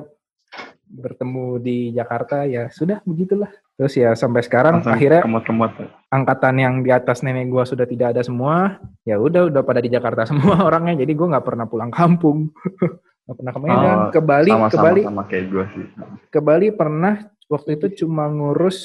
[0.93, 3.49] bertemu di Jakarta ya sudah begitulah.
[3.73, 5.73] Terus ya sampai sekarang Langsung akhirnya kemot-kemot.
[6.07, 8.77] angkatan yang di atas nenek gua sudah tidak ada semua.
[9.03, 11.01] Ya udah udah pada di Jakarta semua orangnya.
[11.01, 12.53] Jadi gua nggak pernah pulang kampung.
[13.23, 15.87] Nggak pernah ke Medan, Oh, ke Bali, ke Sama-sama Bali, sama kayak gue sih.
[16.27, 17.15] ke Bali pernah
[17.47, 18.79] waktu itu cuma ngurus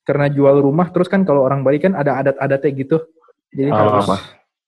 [0.00, 0.86] karena jual rumah.
[0.88, 3.02] Terus kan kalau orang Bali kan ada adat-adatnya gitu.
[3.50, 4.16] Jadi Oh, harus apa?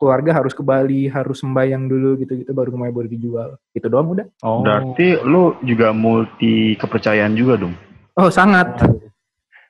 [0.03, 3.49] Keluarga harus ke Bali, harus sembayang dulu gitu-gitu baru rumahnya baru dijual.
[3.71, 4.27] Itu doang udah.
[4.43, 4.67] Oh.
[4.67, 7.79] Berarti lu juga multi kepercayaan juga dong?
[8.19, 8.83] Oh sangat.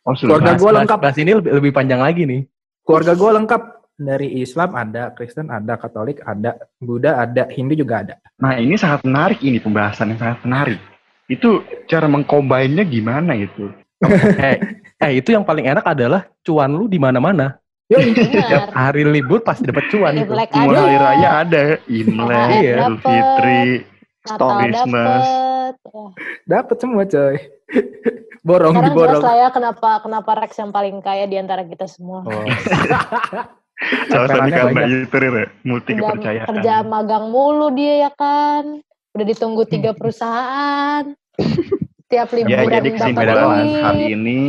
[0.09, 0.41] Oh, sudah.
[0.41, 0.99] Keluarga bahas- lengkap.
[1.05, 2.49] bahas ini lebih, lebih panjang lagi nih.
[2.89, 3.62] Keluarga gue lengkap.
[4.03, 8.18] Dari Islam ada, Kristen ada, Katolik ada, Buddha ada, Hindu juga ada.
[8.41, 10.80] Nah, ini sangat menarik ini pembahasan yang sangat menarik.
[11.30, 13.70] Itu cara mengkombainnya gimana itu?
[14.43, 14.59] eh,
[14.99, 17.62] eh itu yang paling enak adalah cuan lu di mana-mana.
[17.93, 18.70] Benar.
[18.70, 20.24] Hari libur pasti dapat cuan itu.
[20.24, 20.64] Imlek ada.
[20.80, 22.74] hari raya ada, Imlek, Iya.
[22.78, 23.64] Idul Fitri,
[24.24, 25.24] Christmas.
[25.26, 25.74] dapet.
[25.83, 26.05] Ya.
[26.49, 27.37] Dapat semua coy.
[28.43, 29.22] Borong Sekarang diborong.
[29.22, 32.26] lah ya kenapa kenapa Rex yang paling kaya di antara kita semua.
[32.26, 32.43] Oh.
[34.09, 36.47] Salah satu karena itu Rere, multi Udah kepercayaan.
[36.49, 38.83] kerja magang mulu dia ya kan.
[39.12, 41.14] Udah ditunggu tiga perusahaan.
[42.07, 43.39] Tiap Ya, liburan jadi dapat kesimpulan
[43.78, 44.41] hari ini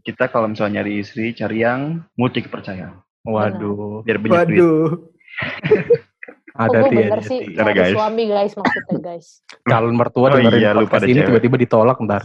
[0.00, 3.00] kita kalau misalnya nyari istri cari yang multi kepercayaan.
[3.24, 4.02] Waduh.
[4.04, 4.58] Biar banyak duit.
[4.58, 4.88] Waduh.
[6.50, 7.08] Oh, Ada ya.
[7.08, 7.94] bener sih Cara, guys.
[7.94, 9.26] suami guys maksudnya guys.
[9.70, 12.22] Calon mertua Oh dengerin iya, lu podcast pada ini tiba-tiba ditolak ntar.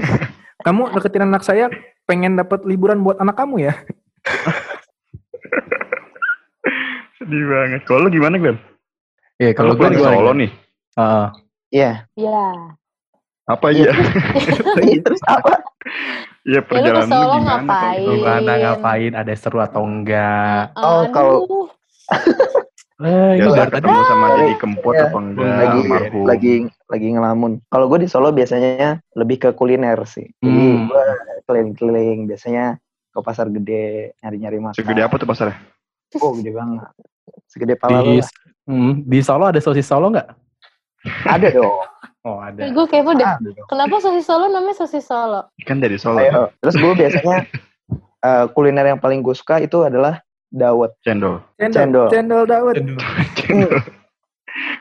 [0.66, 1.66] Kamu deketin anak saya
[2.06, 3.74] pengen dapat liburan buat anak kamu ya?
[7.20, 7.82] Sedih banget.
[7.86, 8.58] Kalau gimana, Glenn?
[9.36, 10.50] Iya, Kalau gue ke Solo nih,
[10.96, 11.26] Heeh.
[11.74, 11.92] Iya.
[12.16, 12.42] Ya.
[13.46, 13.92] apa iya?
[15.06, 15.60] Terus apa?
[16.46, 17.50] Iya perjalanan Solo lu gimana?
[17.58, 17.98] ngapain?
[17.98, 19.12] kalau- Gimana ngapain?
[19.12, 20.62] Ada seru atau enggak?
[20.72, 21.10] Oh, Aduh.
[21.10, 21.42] kalau-
[22.96, 25.04] Eh, Ya udah tadi ketemu sama jadi kempot Iya.
[25.04, 25.44] apa enggak?
[25.44, 26.24] lagi almarhum.
[26.24, 26.52] lagi
[26.88, 27.52] lagi ngelamun.
[27.66, 30.24] Kalau gue di Solo biasanya lebih ke kuliner sih.
[30.38, 30.88] Jadi Hmm.
[30.88, 31.04] gue
[31.44, 32.80] keliling-keliling biasanya
[33.10, 34.78] ke pasar gede nyari-nyari makan.
[34.78, 35.58] Segede apa tuh pasarnya?
[36.16, 36.88] Oh gede banget.
[37.44, 38.30] Segede pala di, lu lah.
[38.64, 40.28] hmm, di Solo ada sosis Solo nggak?
[41.26, 41.76] Ada dong.
[42.26, 42.58] Oh ada.
[42.58, 43.22] gue kepo deh.
[43.22, 43.54] Dong.
[43.70, 45.46] Kenapa sosis Solo namanya sosis Solo?
[45.62, 46.18] Kan dari Solo.
[46.18, 46.50] Ayo.
[46.58, 47.46] Terus gue biasanya
[48.20, 50.90] eh, kuliner yang paling gue suka itu adalah dawet.
[51.00, 51.38] Cendol.
[51.54, 52.06] Cendol, Cendol.
[52.10, 52.74] cendol dawet.
[53.38, 53.70] Cendol.
[53.70, 53.86] Balas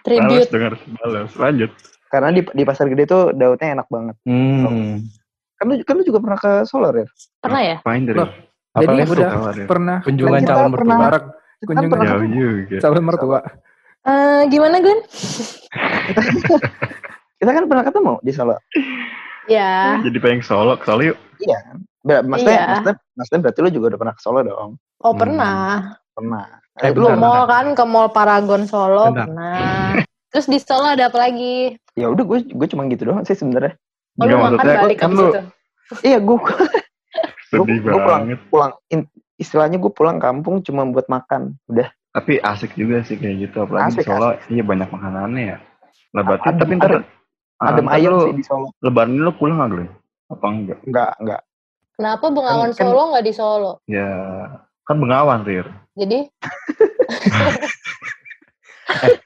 [0.02, 0.50] Tribute.
[0.50, 1.30] dengar balas.
[1.38, 1.70] Lanjut.
[2.10, 4.16] Karena di, di pasar gede tuh dawetnya enak banget.
[4.26, 5.06] Hmm.
[5.56, 7.06] Kan lu, kan lu juga pernah ke Solo, Rir?
[7.38, 7.78] Pernah ya?
[7.80, 8.16] Dari.
[8.16, 8.30] Loh,
[8.74, 9.30] Jadi udah
[9.70, 11.22] pernah kunjungan calon pernah- mertua.
[11.62, 12.10] kunjungan pernah
[12.82, 13.40] calon mertua.
[14.06, 15.02] Eh, gimana Glenn?
[17.36, 18.56] kita kan pernah ketemu di Solo.
[19.46, 20.00] Ya.
[20.02, 21.18] Jadi pengen ke Solo, ke Solo yuk.
[21.38, 21.60] Iya.
[22.02, 22.66] Ber- Maksudnya, Iya.
[22.72, 24.72] maksudnya, maksudnya berarti lu juga udah pernah ke Solo dong?
[25.00, 25.20] Oh Hmm.
[25.20, 25.58] pernah.
[26.12, 26.46] Pernah.
[26.76, 27.48] Eh, Lu mall bentar.
[27.48, 29.26] kan ke mall Paragon Solo Bentar.
[29.26, 29.60] pernah.
[30.28, 31.72] Terus di Solo ada apa lagi?
[31.94, 33.80] Ya udah gue gue cuma gitu doang sih sebenarnya.
[34.16, 35.42] Oh, lu makan balik kan lu itu.
[36.02, 36.38] Iya gue
[37.50, 38.22] sedih gua pulang.
[38.26, 38.40] banget.
[38.50, 41.56] pulang in- istilahnya gue pulang kampung cuma buat makan.
[41.66, 41.88] Udah.
[42.12, 43.58] Tapi asik juga sih kayak gitu.
[43.62, 45.58] Apalagi Asik, di Solo, iya banyak makanannya ya.
[46.12, 46.92] Lah berarti Adem- tapi ntar,
[47.58, 48.68] adem- Adem ntar ayam lu, sih di Solo.
[48.80, 49.90] lebaran ini lu pulang nggak Glenn?
[50.28, 50.78] Apa enggak?
[50.84, 51.42] Enggak, enggak.
[51.96, 53.72] Kenapa Bengawan Kan- kan- Solo nggak di Solo?
[53.86, 54.10] Ya,
[54.84, 55.66] kan Bengawan, Rir.
[55.96, 56.20] Jadi?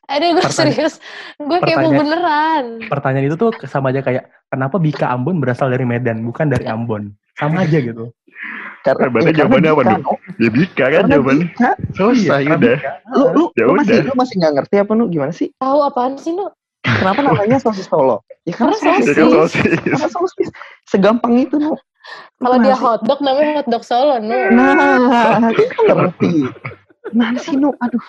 [0.10, 0.94] Aduh gue serius.
[1.38, 2.80] Gue kepo beneran.
[2.88, 7.12] Pertanyaan itu tuh sama aja kayak kenapa Bika Ambon berasal dari Medan bukan dari Ambon?
[7.36, 8.10] Sama aja gitu.
[8.80, 10.02] Karena, Eh, berarti ya, jawabannya apa Bika, dong?
[10.40, 11.46] Ya Bika kan Karena jawabannya.
[11.46, 11.70] Bika.
[11.92, 12.74] Selesai karena udah.
[12.74, 12.92] Bika.
[13.06, 15.04] Lu, lu, Ya lu masih, lu masih nggak ngerti apa nu?
[15.06, 15.48] Gimana sih?
[15.54, 16.46] Tahu apaan sih lu?
[16.80, 18.24] Kenapa namanya sosis Solo?
[18.48, 19.16] Ya karena Karena sosis.
[19.16, 19.74] Kan Sosis.
[19.84, 20.50] Karena sosis.
[20.88, 21.76] Segampang itu nu.
[22.40, 24.34] Kalau dia hotdog namanya hotdog Solo, nu.
[24.56, 26.32] Nah, itu kan ngerti.
[27.12, 27.70] Gimana sih nu?
[27.84, 28.02] Aduh.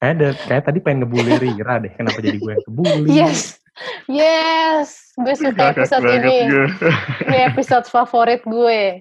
[0.00, 1.92] Kayak, ada- kayak tadi pengen ngebully Rira deh.
[1.92, 3.08] Kenapa jadi gue yang kebully?
[3.08, 3.40] Yes.
[4.08, 4.88] Yes.
[5.16, 6.36] Gue suka episode ini.
[6.48, 6.66] gue.
[7.28, 9.00] Ini episode favorit gue.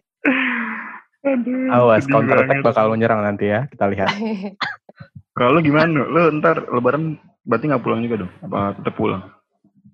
[1.20, 3.68] Aduh, Awas, counter attack bakal menyerang nanti ya.
[3.68, 4.12] Kita lihat.
[5.36, 6.04] Kalau lu gimana?
[6.04, 7.16] Lu ntar lebaran
[7.50, 8.32] berarti nggak pulang juga dong?
[8.46, 9.22] Apa tetap pulang?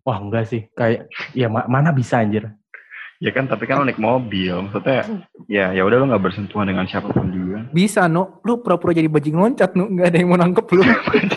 [0.03, 0.67] Wah enggak sih.
[0.75, 2.51] Kayak, ya ma- mana bisa anjir.
[3.23, 4.51] Ya kan, tapi kan lu naik mobil.
[4.67, 5.07] Maksudnya,
[5.47, 7.63] ya ya udah lu nggak bersentuhan dengan siapa pun juga.
[7.71, 8.43] Bisa, no.
[8.43, 9.87] Lu pura-pura jadi bajing loncat, no.
[9.87, 10.83] Nggak ada yang mau nangkep lu.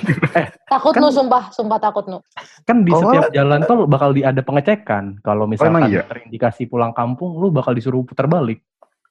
[0.74, 2.18] Takut Kan- nu sumpah, sumpah takut nu.
[2.66, 5.22] Kan di Kalau- setiap jalan tol bakal di, ada pengecekan.
[5.22, 6.02] Kalau misalkan emang iya?
[6.04, 8.60] terindikasi pulang kampung, lu bakal disuruh putar balik.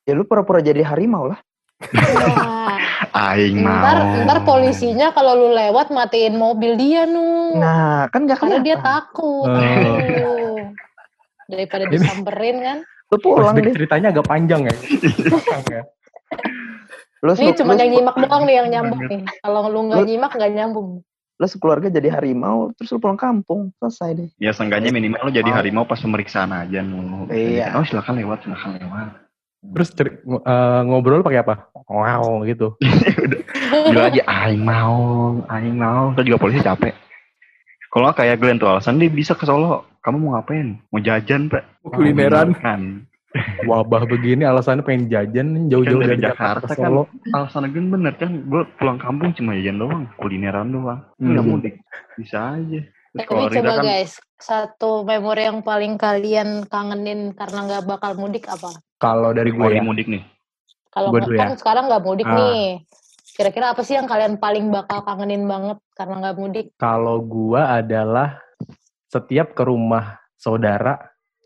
[0.04, 1.40] Ya lu pura-pura jadi harimau lah.
[3.18, 3.74] Aing mau.
[3.74, 7.58] ntar, ntar polisinya kalau lu lewat matiin mobil dia nu.
[7.58, 9.50] Nah, kan gak Karena dia takut.
[9.50, 10.62] Oh.
[11.52, 12.78] Daripada Ini- disamperin kan.
[13.08, 13.72] Lu pulang deh.
[13.72, 14.76] ceritanya agak panjang ya.
[15.72, 15.82] Ya.
[17.24, 19.24] Lu, Nih se- cuma yang nyimak doang nih yang nyambung nih.
[19.42, 20.90] Kalau lu nggak nyimak nggak nyambung.
[21.38, 23.70] lu sekeluarga jadi harimau, terus lu pulang kampung.
[23.78, 24.30] Selesai deh.
[24.42, 25.56] Ya seenggaknya minimal lu jadi Mau.
[25.56, 27.30] harimau pas pemeriksaan aja nu.
[27.30, 27.78] Iya.
[27.78, 29.10] Oh silakan lewat, silakan lewat.
[29.76, 31.68] Terus eh, ngobrol pakai apa?
[31.88, 32.76] Wow gitu.
[33.92, 34.98] Bilang aja aing mau,
[35.48, 36.16] aing mau.
[36.16, 36.94] Terus juga polisi capek.
[37.88, 39.88] Kalau kayak Glenn tuh alasan dia bisa ke Solo.
[40.04, 40.80] Kamu mau ngapain?
[40.92, 41.84] Mau jajan, Pak?
[41.88, 42.56] Kulineran.
[42.60, 43.08] Kan.
[43.70, 47.04] Wabah begini alasannya pengen jajan jauh-jauh Kan dari, Jakarta, ke kan Solo.
[47.32, 48.32] alasan Glenn bener kan.
[48.48, 51.00] Gue pulang kampung cuma jajan doang, kulineran doang.
[51.20, 51.36] Hmm.
[51.36, 51.76] Nggak mudik.
[52.20, 52.82] Bisa aja.
[53.10, 58.76] Tapi coba kan guys, satu memori yang paling kalian kangenin karena nggak bakal mudik apa?
[58.98, 60.24] Kalau dari gue lagi ya, mudik nih.
[60.90, 62.36] Kalau nggak dulu kan sekarang nggak mudik Ah.
[62.36, 62.64] nih.
[63.30, 66.66] Kira-kira apa sih yang kalian paling bakal kangenin banget karena nggak mudik?
[66.76, 68.42] kalau gua adalah
[69.08, 70.98] setiap ke rumah saudara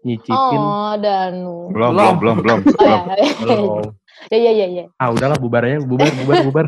[0.02, 1.70] nyicipin Oh, Danu.
[1.70, 2.16] Belum, Belum.
[2.18, 2.80] belum, belum, belum.
[2.80, 3.00] Oh ya,
[3.44, 3.84] belum.
[4.28, 4.86] ya, ya, ya, ya.
[4.98, 6.66] Ah udahlah bubar aja, bubar, bubar, bubar.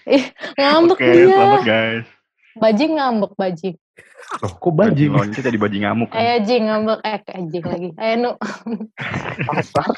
[0.58, 1.26] Ngambek Oke, dia.
[1.28, 2.06] selamat guys.
[2.54, 3.76] Bajing ngambek, bajing.
[4.38, 5.10] Loh, kok bajing?
[5.10, 6.08] Loncat jadi bajing ngamuk.
[6.12, 6.20] kan.
[6.20, 7.00] Eh, jing ngambek.
[7.00, 7.18] Eh,
[7.48, 7.88] jing lagi.
[7.96, 8.36] Eh, nu.
[9.48, 9.88] Pasar.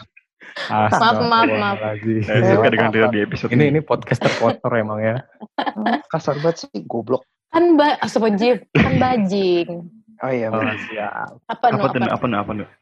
[0.71, 1.79] Maaf, maaf, maaf.
[1.79, 2.23] Astagfirullahaladzim.
[2.27, 2.97] Saya Eh, suka dengan apa?
[2.97, 5.17] Rida di episode Ini ini podcast terkotor emang ya.
[6.13, 7.27] Kasar banget sih, goblok.
[7.51, 9.69] Kan ba astagfirullah, kan bajing.
[10.21, 11.39] Oh iya, Oh, siap.
[11.49, 11.81] Apa, nu?
[11.81, 12.01] Apa tuh?
[12.07, 12.27] Apa?
[12.39, 12.69] Apa tuh?
[12.69, 12.75] Apa?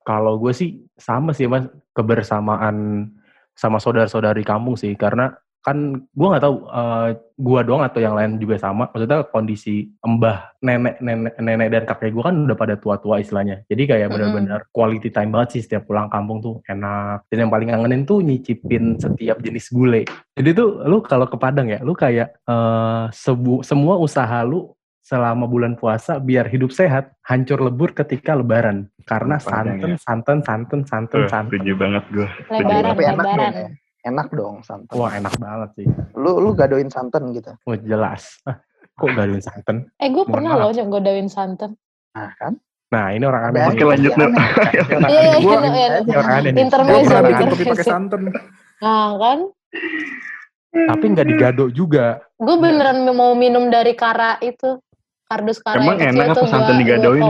[0.00, 3.08] Kalau gue sih sama sih mas kebersamaan
[3.54, 8.40] sama saudara-saudari kampung sih karena kan gue nggak tahu eh, gua doang atau yang lain
[8.40, 8.88] juga sama.
[8.88, 13.64] Maksudnya kondisi embah nenek nenek nenek dan kakek gue kan udah pada tua-tua istilahnya.
[13.68, 17.28] Jadi kayak benar-benar quality time banget sih setiap pulang kampung tuh enak.
[17.28, 20.04] Dan yang paling kangenin tuh nyicipin setiap jenis gulai.
[20.32, 25.48] Jadi tuh lu kalau ke Padang ya lu kayak eh, sebu semua usaha lu selama
[25.50, 28.88] bulan puasa biar hidup sehat hancur lebur ketika lebaran.
[29.04, 30.00] Karena santen ya.
[30.00, 32.28] santen santen santen Tuh, santen setuju banget gue.
[32.48, 33.52] Lebaran, enak lebaran.
[34.00, 34.96] Enak dong santan.
[34.96, 35.86] wah enak banget sih
[36.16, 37.52] Lu lu gadoin santan gitu.
[37.68, 38.56] Wah, jelas ah,
[38.96, 41.76] kok gak ada santen Eh, gue pernah loh nyogodain santan.
[42.16, 42.56] Nah kan?
[42.90, 43.70] nah ini orang aneh.
[43.70, 44.30] Oke lanjut Iya, Nur.
[44.34, 46.16] Iya, iya, iya, iya.
[46.18, 48.20] Orang aneh nih Gue Intermezzo, kopi pakai santan.
[48.80, 49.38] Nah, kan?
[50.70, 54.78] tapi nggak digado juga Gue beneran mau minum dari kara itu.
[55.30, 57.22] Kardus kara Emang yang enak apa tuh santan digadoin?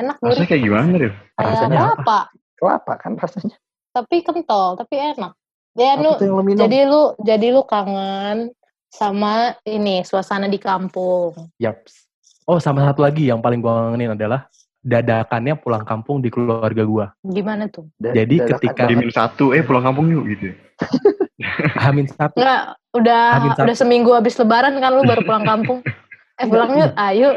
[0.00, 0.48] Enak Rasanya gurih.
[0.48, 0.94] kayak gimana?
[0.98, 2.18] Kayak rasanya apa?
[2.56, 3.56] Kelapa kan rasanya.
[3.90, 5.32] Tapi kental, tapi enak.
[5.72, 6.58] Ya, Apa nu, tuh yang lu minum?
[6.66, 8.50] jadi lu jadi lu kangen
[8.90, 11.30] sama ini suasana di kampung.
[11.62, 12.10] yaps
[12.42, 14.50] oh sama satu lagi yang paling gua kangenin adalah
[14.82, 17.86] dadakannya pulang kampung di keluarga gua Gimana tuh?
[17.94, 18.88] Da- Jadi dadakan ketika-.
[18.90, 20.50] Dimin satu, eh pulang kampung yuk gitu.
[21.86, 23.64] Hamin satu Enggak, udah Hamin satu.
[23.70, 25.80] udah seminggu habis lebaran kan lu baru pulang kampung.
[26.40, 27.36] Eh pulang yuk, ayo.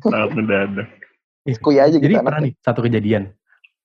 [0.00, 0.86] Sangat mendadak.
[1.58, 3.34] Kuy aja gitu Jadi pernah nih satu kejadian.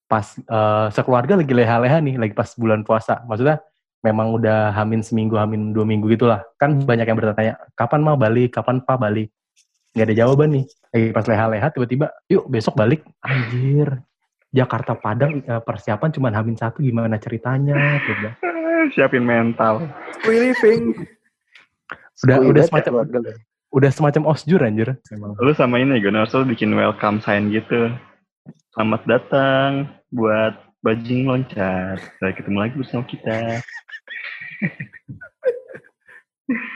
[0.05, 3.25] Pas eh, sekeluarga lagi leha-leha nih, lagi pas bulan puasa.
[3.25, 3.57] Maksudnya
[4.01, 6.41] memang udah hamin seminggu, hamin dua minggu gitulah.
[6.57, 9.29] Kan banyak yang bertanya, kapan mau balik, kapan pak balik?
[9.93, 10.65] Gak ada jawaban nih.
[10.91, 13.03] Lagi pas leha-leha tiba-tiba, yuk besok balik.
[13.21, 14.01] Anjir,
[14.51, 17.75] Jakarta Padang eh, persiapan cuma hamin satu gimana ceritanya?
[18.03, 18.29] Coba.
[18.91, 19.85] Siapin mental.
[20.25, 21.05] Free living.
[22.25, 23.31] Udah- udah ya semacam- lu.
[23.71, 24.99] Udah semacam osjur anjir.
[25.39, 27.87] Lu sama ini gue Narsel bikin welcome sign gitu.
[28.75, 32.03] Selamat datang buat bajing loncat.
[32.19, 33.63] Sampai ketemu lagi bersama kita.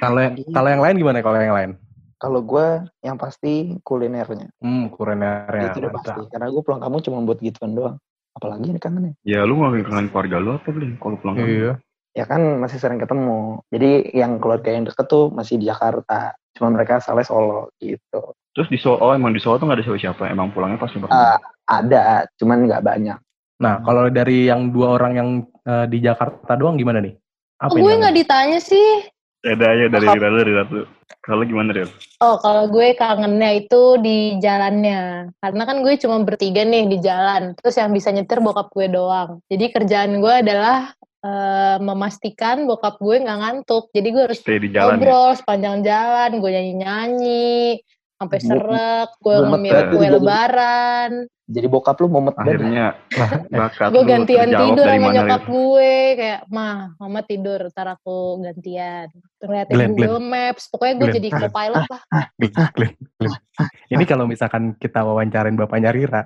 [0.02, 1.72] Kalau yang, kalau yang lain gimana kalau yang lain?
[2.16, 2.68] Kalau gue
[3.04, 4.48] yang pasti kulinernya.
[4.64, 5.76] Hmm, kulinernya.
[5.76, 6.22] itu udah pasti.
[6.32, 7.98] Karena gue pulang kamu cuma buat gituan doang.
[8.36, 9.14] Apalagi ini kangen ya.
[9.24, 11.00] Ya lu nggak kangen keluarga lu apa belum?
[11.00, 11.56] Kalau pulang kampung?
[11.56, 11.74] Iya.
[12.16, 13.60] Ya kan masih sering ketemu.
[13.68, 16.36] Jadi yang keluarga yang deket tuh masih di Jakarta.
[16.56, 18.32] Cuma mereka asalnya Solo gitu.
[18.56, 20.32] Terus di Solo, oh emang di Solo tuh nggak ada siapa-siapa.
[20.32, 21.12] Emang pulangnya pas lebaran.
[21.12, 23.20] Ah, ada, cuman nggak banyak.
[23.60, 25.30] Nah, kalau dari yang dua orang yang
[25.68, 27.16] eh, di Jakarta doang gimana nih?
[27.60, 29.08] Apa Oh, gue nggak ditanya sih.
[29.46, 30.08] Ada aja dari?
[30.10, 30.86] Rira lu, Rira tuh.
[31.22, 31.90] Kalau gimana Ril?
[32.22, 35.30] Oh, kalau gue kangennya itu di jalannya.
[35.38, 37.54] Karena kan gue cuma bertiga nih di jalan.
[37.58, 39.42] Terus yang bisa nyetir bokap gue doang.
[39.50, 43.94] Jadi kerjaan gue adalah eh, memastikan bokap gue nggak ngantuk.
[43.94, 45.06] Jadi gue harus Stay di jalan ya?
[45.06, 46.30] ngobrol sepanjang jalan.
[46.42, 47.82] Gue nyanyi-nyanyi.
[48.16, 51.12] Sampai serak, gue ngemil kue lebaran,
[51.46, 52.34] Jadi bokap lu momet.
[52.34, 52.98] Akhirnya
[53.54, 55.52] bakat gue gantian tidur sama nyokap Ril?
[55.52, 61.30] gue kayak mah mama tidur ntar aku gantian ngeliatin Glenn, Google Maps pokoknya gue jadi
[61.38, 62.02] co-pilot lah
[62.34, 63.36] Glenn, Glenn, Glenn.
[63.88, 66.26] Ini kalau misalkan kita wawancarain bapaknya Rira,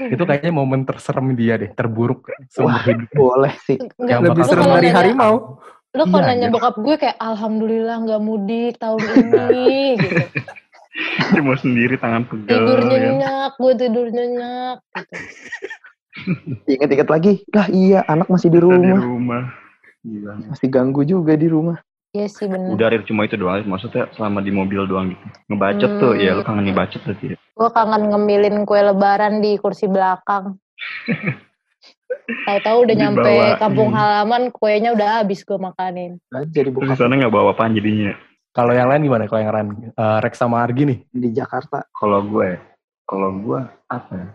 [0.00, 3.12] itu kayaknya momen terserem dia deh, terburuk seumur hidup.
[3.12, 3.76] Boleh sih.
[3.76, 5.34] Nggak, Yang Lebih serem kalau dari harimau.
[5.92, 6.52] lu kalau Iya, nanya iya.
[6.52, 9.64] bokap gue kayak alhamdulillah nggak mudik tahun ini
[10.00, 10.22] gitu
[11.30, 12.48] Dia mau sendiri tangan pegel.
[12.48, 12.88] tidur kan.
[12.88, 15.14] nyenyak gue tidur nyenyak gitu
[16.72, 17.32] Ingat-ingat lagi.
[17.50, 18.98] Lah iya, anak masih di Kita di rumah.
[18.98, 19.42] rumah.
[20.00, 20.32] Gila.
[20.48, 21.76] Masih ganggu juga di rumah.
[22.08, 23.60] iya sih bener Udah Ril, cuma itu doang.
[23.62, 25.24] Maksudnya selama di mobil doang gitu.
[25.46, 26.22] Ngebacet tuh, Hmm.
[26.22, 27.36] ya lu kangen ngebacet berarti ya.
[27.36, 30.60] gue kangen ngemilin kue lebaran di kursi belakang
[32.46, 36.96] tahu-tahu udah nyampe kampung halaman kuenya udah habis gue makanin Nah, jadi Terus di bokap
[36.96, 38.12] sana nggak bawa apaan jadinya.
[38.56, 39.28] Kalau yang lain gimana?
[39.28, 40.98] Kalau yang lain, Eh, Rex sama Argi nih?
[41.12, 41.84] di Jakarta.
[41.92, 42.56] Kalau gue,
[43.04, 44.28] kalau gue apa ya?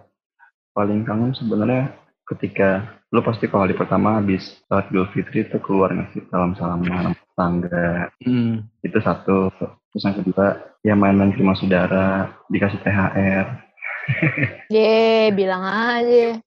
[0.72, 1.92] Paling kangen sebenarnya
[2.24, 7.12] ketika lu pasti kalau hari pertama habis salat Idul Fitri itu keluar ngasih salam salaman
[7.36, 8.64] tangga Hmm.
[8.80, 9.52] itu satu
[9.92, 10.48] terus yang kedua
[10.80, 13.48] ya main-main ke rumah saudara dikasih THR
[14.72, 16.40] ye bilang aja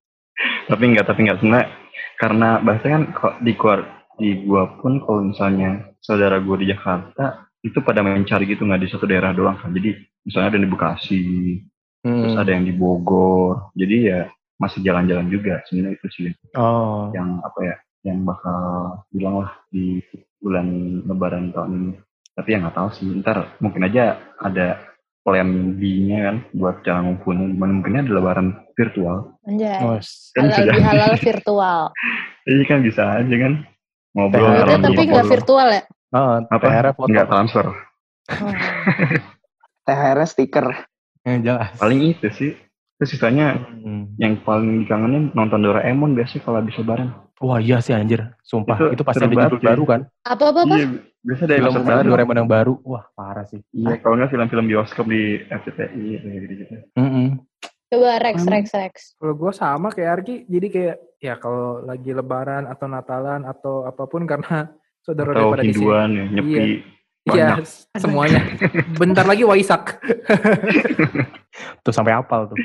[0.64, 1.68] tapi enggak tapi enggak sebenarnya
[2.16, 3.81] karena bahasa kan kok di keluar
[4.16, 5.70] di gua pun kalau misalnya
[6.01, 9.97] saudara gua di Jakarta itu pada mencari gitu nggak di satu daerah doang kan jadi
[10.23, 11.23] misalnya ada yang di Bekasi
[12.05, 12.43] terus Hmm.
[12.45, 13.73] ada yang di Bogor.
[13.73, 14.29] Jadi ya
[14.61, 16.33] masih jalan-jalan juga sebenarnya itu sih.
[16.55, 17.09] Oh.
[17.17, 18.61] yang apa ya yang bakal
[19.09, 20.05] bilang lah di
[20.37, 21.93] bulan Lebaran tahun ini.
[22.37, 23.09] Tapi ya nggak tahu sih.
[23.25, 24.85] Ntar mungkin aja ada
[25.25, 27.57] plan B-nya kan buat cara ngumpulin.
[27.57, 29.41] Mungkinnya ada Lebaran virtual.
[29.49, 29.81] Anjay.
[29.81, 29.97] Oh,
[30.37, 30.75] kan halal sudah.
[30.85, 31.81] halal virtual.
[32.53, 33.65] Ini kan bisa aja kan.
[34.15, 35.83] Ngobrol ngalor tapi nggak virtual ya
[36.15, 37.11] oh, apa THR foto.
[37.11, 37.67] nggak transfer
[38.25, 38.55] Oh.
[39.85, 40.67] THR stiker.
[41.23, 41.73] Yang jelas.
[41.77, 42.51] paling itu sih
[42.95, 44.15] terus sisanya Hmm.
[44.17, 48.79] yang paling dikangenin nonton Doraemon biasanya kalau habis Lebaran Wah iya sih anjir, sumpah.
[48.87, 49.67] Itu Itu, pasti ada judul cuy.
[49.67, 50.01] baru kan?
[50.23, 50.87] apa apa apa iya
[51.21, 52.73] biasa ada Film baru baru Doraemon yang baru.
[52.83, 53.61] Wah parah sih.
[53.71, 57.27] iya kalau nggak film-film bioskop di RCTI gitu-gitu Mm-mm.
[57.87, 58.51] coba Rex Hmm.
[58.51, 63.43] Rex Rex Kalau gue sama kayak Arki, jadi kayak ya kalau lagi Lebaran atau Natalan
[63.43, 64.71] atau apa pun karena
[65.05, 65.85] saudara atau pada di sini.
[65.85, 66.95] Hinduan ya nyepi
[67.25, 67.65] Iya, banyak
[67.97, 68.41] semuanya.
[69.01, 69.97] Bentar lagi Waisak.
[71.85, 72.59] Tuh sampai apal tuh.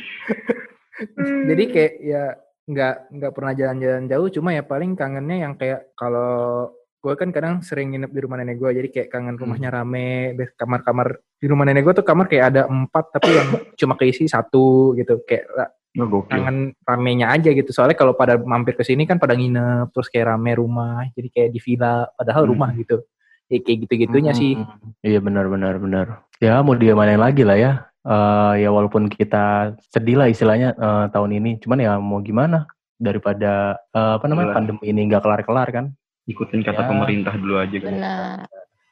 [1.50, 2.24] Jadi kayak ya
[2.68, 6.68] nggak nggak pernah jalan-jalan jauh, cuma ya paling kangennya yang kayak kalau
[7.00, 11.24] gue kan kadang sering nginep di rumah nenek gue, jadi kayak kangen rumahnya rame, kamar-kamar
[11.40, 15.24] di rumah nenek gue tuh kamar kayak ada empat tapi yang cuma keisi satu gitu,
[15.24, 15.48] kayak
[15.96, 17.72] gokil kangen ramenya aja gitu.
[17.74, 21.50] Soalnya kalau pada mampir ke sini kan pada nginep, terus kayak rame rumah, jadi kayak
[21.56, 22.52] di villa, padahal Hmm.
[22.54, 23.02] rumah gitu.
[23.50, 24.54] Ya kayak gitu-gitunya sih.
[24.62, 24.94] Mm.
[25.02, 26.06] Iya benar benar benar.
[26.38, 27.72] Ya mau dia mana lagi lah ya.
[28.06, 32.70] Eh ya walaupun kita sedih lah istilahnya eh, tahun ini, cuman ya mau gimana
[33.02, 34.58] daripada eh, apa namanya Benar.
[34.62, 35.86] pandemi ini nggak kelar-kelar kan?
[36.30, 36.88] Ikutin kata Ya.
[36.88, 38.40] pemerintah dulu aja kan benar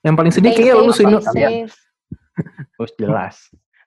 [0.01, 1.73] Yang paling sedih kayaknya lu safe.
[2.75, 3.35] Terus jelas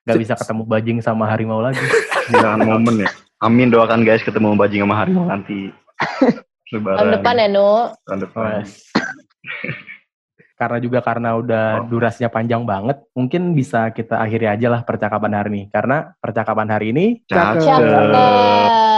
[0.01, 1.83] nggak bisa ketemu bajing sama harimau lagi.
[2.31, 5.73] Jangan momen ya amin doakan guys ketemu bajing sama harimau nanti
[6.71, 7.71] Lebaran tahun depan ya Nu
[8.05, 8.63] tahun depan
[10.61, 11.89] karena juga karena udah Oh.
[11.89, 15.63] durasinya panjang banget, mungkin bisa kita akhiri aja lah percakapan hari ini.
[15.73, 17.65] Karena percakapan hari ini Cakep.
[17.65, 18.90] cakep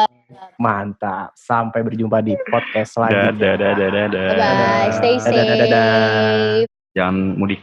[0.57, 1.33] mantap.
[1.35, 3.33] Sampai berjumpa di podcast selanjutnya.
[3.33, 5.91] dadah dadah dadah bye bye stay Dadah, dadah, dadah.
[6.63, 7.61] safe jangan mudik